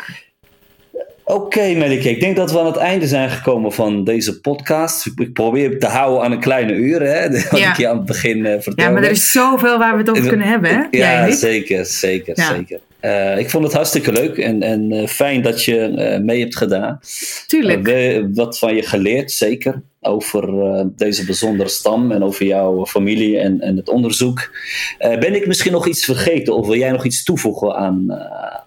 [1.31, 2.11] Oké, Melike.
[2.11, 5.07] Ik denk dat we aan het einde zijn gekomen van deze podcast.
[5.16, 7.01] Ik- probeer te houden aan een kleine uur.
[7.03, 7.70] Hè, wat Ja.
[7.70, 8.83] ik je aan het begin eh, vertelde.
[8.83, 10.83] ja, maar er is zoveel waar we het over kunnen hebben, hè?
[10.99, 12.55] Ja, zeker, zeker, Ja.
[12.55, 12.81] zeker.
[13.01, 17.01] Eh, ik vond het hartstikke leuk en, en eh, fijn dat je mee hebt gedaan.
[17.47, 17.87] Tuurlijk.
[17.87, 19.83] We- wat van je geleerd, zeker.
[20.01, 20.49] Over
[20.97, 24.51] deze bijzondere stam en over jouw familie en, en het onderzoek.
[24.99, 28.07] Ben ik misschien nog iets vergeten of wil jij nog iets toevoegen aan,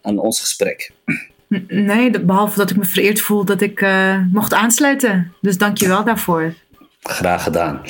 [0.01, 0.91] aan ons gesprek?
[1.68, 5.34] Nee, behalve dat ik me vereerd voel dat ik eh, mocht aansluiten.
[5.41, 6.54] Dus dank je wel daarvoor.
[7.02, 7.82] Graag gedaan.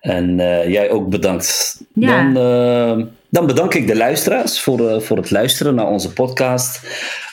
[0.00, 1.80] En eh, jij ook bedankt.
[1.92, 2.22] Ja.
[2.22, 6.80] Dan, eh, dan bedank ik de luisteraars voor, voor het luisteren naar onze podcast.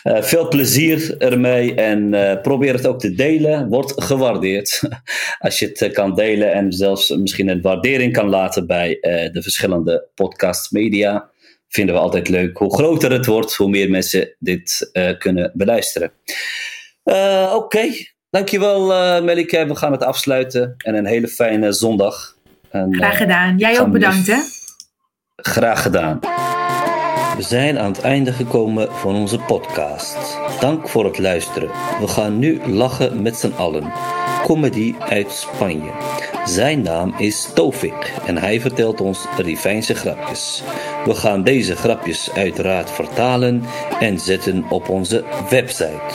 [0.03, 2.09] Veel plezier ermee en
[2.41, 3.69] probeer het ook te delen.
[3.69, 4.81] Wordt gewaardeerd.
[5.39, 8.97] Als je het kan delen en zelfs misschien een waardering kan laten bij
[9.31, 11.29] de verschillende podcastmedia.
[11.67, 12.57] Vinden we altijd leuk.
[12.57, 16.11] Hoe groter het wordt, hoe meer mensen dit eh, kunnen beluisteren.
[17.03, 17.87] Eh, Oké,
[18.29, 19.65] dankjewel uh, Melike.
[19.65, 20.75] We gaan het afsluiten.
[20.77, 22.37] En een hele fijne zondag.
[22.69, 23.57] En, Graag gedaan.
[23.57, 24.37] Jij ook bedankt, hè?
[25.35, 26.19] Graag gedaan.
[27.35, 30.37] We zijn aan het einde gekomen van onze podcast.
[30.59, 31.69] Dank voor het luisteren.
[31.99, 33.91] We gaan nu lachen met z'n allen.
[34.43, 35.91] Comedy uit Spanje.
[36.45, 40.63] Zijn naam is Tofik en hij vertelt ons Rivijnse grapjes.
[41.04, 43.64] We gaan deze grapjes uiteraard vertalen
[44.00, 46.14] en zetten op onze website.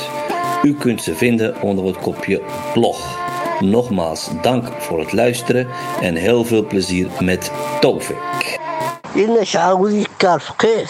[0.63, 2.41] U kunt ze vinden onder het kopje
[2.73, 3.19] blog.
[3.59, 5.67] Nogmaals dank voor het luisteren
[6.01, 8.17] en heel veel plezier met Tofik.
[9.15, 10.87] إن شعاوذي كار فقيه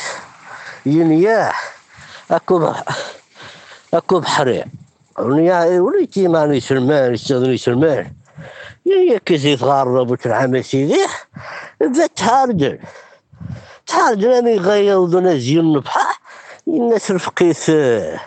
[0.85, 1.73] ينياح
[2.31, 2.83] أكو بح
[3.93, 4.63] أكو بحري
[5.19, 8.13] ونيا وليتي ماني سلمان يستغني سلمان
[8.85, 11.05] ينيا كيسي تغرب وتنعم سيدي
[11.81, 12.79] بات تهارجل
[13.90, 16.20] شحال غير غيوض نزيون بحح
[16.68, 18.20] الناس رفقيت آه،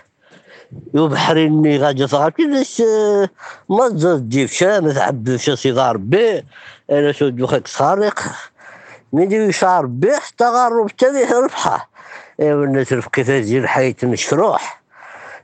[0.93, 3.29] يبحرني غادي صغار باش آه،
[3.69, 6.45] مزر تجيب شامس عبد الشاسي دار بيه
[6.91, 8.19] أنا شو دوخك صارق
[9.13, 11.89] من دي شعر بي حتى غرب تاني ربحه
[12.39, 14.81] يا الناس رفقيت هذه الحياة مشروح.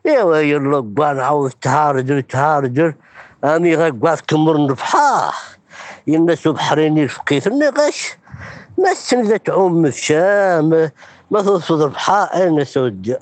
[0.06, 2.94] يا وي اللقبان عاود تهاردر تهاردر
[3.44, 5.34] أمي غا كوان كمر نربحه
[6.08, 8.18] الناس بحريني رفقيت غاش.
[8.80, 10.70] ما تمدى تعوم في شام
[11.32, 13.18] ما ترصد بحائل نسود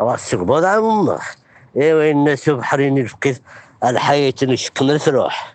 [0.00, 1.18] راسك بعض عن أمه.
[1.76, 3.38] ايوا الناس بحرين الفقيد
[3.84, 5.54] الحياة نشك روح